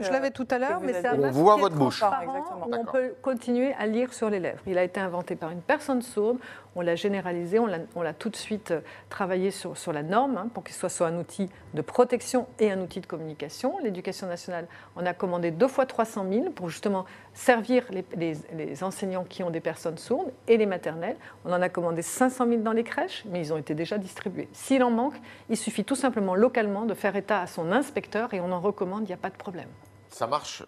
je 0.00 0.10
l'avais 0.10 0.30
tout 0.30 0.48
à 0.50 0.58
l'heure, 0.58 0.80
mais 0.80 0.92
c'est 0.94 1.06
un 1.06 1.14
on 1.14 1.20
masque 1.20 1.34
voit 1.34 1.56
votre 1.56 1.76
bouche. 1.76 2.02
Où 2.02 2.74
on 2.74 2.84
peut 2.84 3.14
continuer 3.22 3.72
à 3.74 3.86
lire 3.86 4.12
sur 4.12 4.30
les 4.30 4.40
lèvres. 4.40 4.60
Il 4.66 4.78
a 4.78 4.82
été 4.84 5.00
inventé 5.00 5.36
par 5.36 5.50
une 5.50 5.60
personne 5.60 6.02
sourde 6.02 6.38
on 6.76 6.80
l'a 6.80 6.96
généralisé, 6.96 7.58
on 7.58 8.02
l'a 8.02 8.12
tout 8.12 8.30
de 8.30 8.36
suite 8.36 8.72
euh, 8.72 8.80
travaillé 9.08 9.50
sur, 9.50 9.76
sur 9.76 9.92
la 9.92 10.02
norme 10.02 10.36
hein, 10.36 10.48
pour 10.52 10.64
qu'il 10.64 10.74
soit 10.74 10.88
soit 10.88 11.06
un 11.06 11.18
outil 11.18 11.48
de 11.74 11.82
protection 11.82 12.46
et 12.58 12.70
un 12.70 12.80
outil 12.80 13.00
de 13.00 13.06
communication. 13.06 13.78
L'éducation 13.82 14.26
nationale 14.26 14.66
en 14.96 15.06
a 15.06 15.14
commandé 15.14 15.50
deux 15.50 15.68
fois 15.68 15.86
300 15.86 16.26
000 16.30 16.50
pour 16.50 16.68
justement 16.68 17.04
servir 17.34 17.84
les, 17.90 18.04
les, 18.52 18.84
enseignants 18.84 19.24
qui 19.24 19.42
ont 19.42 19.50
des 19.50 19.60
personnes 19.60 19.98
sourdes 19.98 20.32
et 20.48 20.56
les 20.56 20.66
maternelles. 20.66 21.16
On 21.44 21.52
en 21.52 21.60
a 21.60 21.68
commandé 21.68 22.00
500 22.00 22.48
000 22.48 22.62
dans 22.62 22.72
les 22.72 22.84
crèches, 22.84 23.24
mais 23.26 23.40
ils 23.40 23.52
ont 23.52 23.56
été 23.56 23.74
déjà 23.74 23.98
distribués. 23.98 24.48
S'il 24.52 24.82
en 24.82 24.90
manque, 24.90 25.20
il 25.50 25.56
suffit 25.56 25.84
tout 25.84 25.96
simplement 25.96 26.34
localement 26.34 26.86
de 26.86 26.94
faire 26.94 27.16
état 27.16 27.40
à 27.40 27.46
son 27.46 27.72
inspecteur 27.72 28.32
et 28.32 28.40
on 28.40 28.52
en 28.52 28.60
recommande, 28.60 29.02
il 29.02 29.08
n'y 29.08 29.12
a 29.12 29.18
pas 29.18 29.30
de 29.30 29.36
problème. 29.36 29.68
Ça 30.10 30.26
marche 30.26 30.64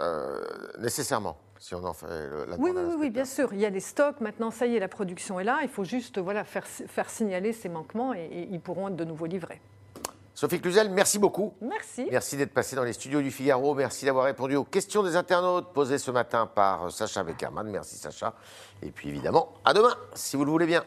euh, 0.00 0.40
nécessairement 0.78 1.36
si 1.58 1.74
on 1.74 1.82
en 1.84 1.94
fait 1.94 2.06
la 2.46 2.56
oui, 2.58 2.72
oui, 2.74 2.94
oui, 2.98 3.10
bien 3.10 3.24
sûr. 3.24 3.54
Il 3.54 3.60
y 3.60 3.64
a 3.64 3.70
des 3.70 3.80
stocks. 3.80 4.20
Maintenant, 4.20 4.50
ça 4.50 4.66
y 4.66 4.76
est, 4.76 4.78
la 4.78 4.88
production 4.88 5.40
est 5.40 5.44
là. 5.44 5.60
Il 5.62 5.70
faut 5.70 5.84
juste 5.84 6.18
voilà, 6.18 6.44
faire, 6.44 6.66
faire 6.66 7.08
signaler 7.08 7.54
ces 7.54 7.70
manquements 7.70 8.12
et, 8.12 8.48
ils 8.50 8.60
pourront 8.60 8.88
être 8.88 8.96
de 8.96 9.04
nouveau 9.04 9.24
livrés. 9.24 9.62
Sophie 10.36 10.60
Cluzel, 10.60 10.90
merci 10.90 11.20
beaucoup. 11.20 11.54
Merci. 11.60 12.08
Merci 12.10 12.36
d'être 12.36 12.52
passée 12.52 12.74
dans 12.74 12.82
les 12.82 12.92
studios 12.92 13.22
du 13.22 13.30
Figaro. 13.30 13.72
Merci 13.74 14.04
d'avoir 14.04 14.24
répondu 14.24 14.56
aux 14.56 14.64
questions 14.64 15.04
des 15.04 15.14
internautes 15.14 15.72
posées 15.72 15.98
ce 15.98 16.10
matin 16.10 16.48
par 16.52 16.90
Sacha 16.90 17.22
Beckerman. 17.22 17.68
Merci 17.68 17.96
Sacha. 17.96 18.34
Et 18.82 18.90
puis 18.90 19.10
évidemment, 19.10 19.54
à 19.64 19.72
demain, 19.72 19.94
si 20.14 20.36
vous 20.36 20.44
le 20.44 20.50
voulez 20.50 20.66
bien. 20.66 20.82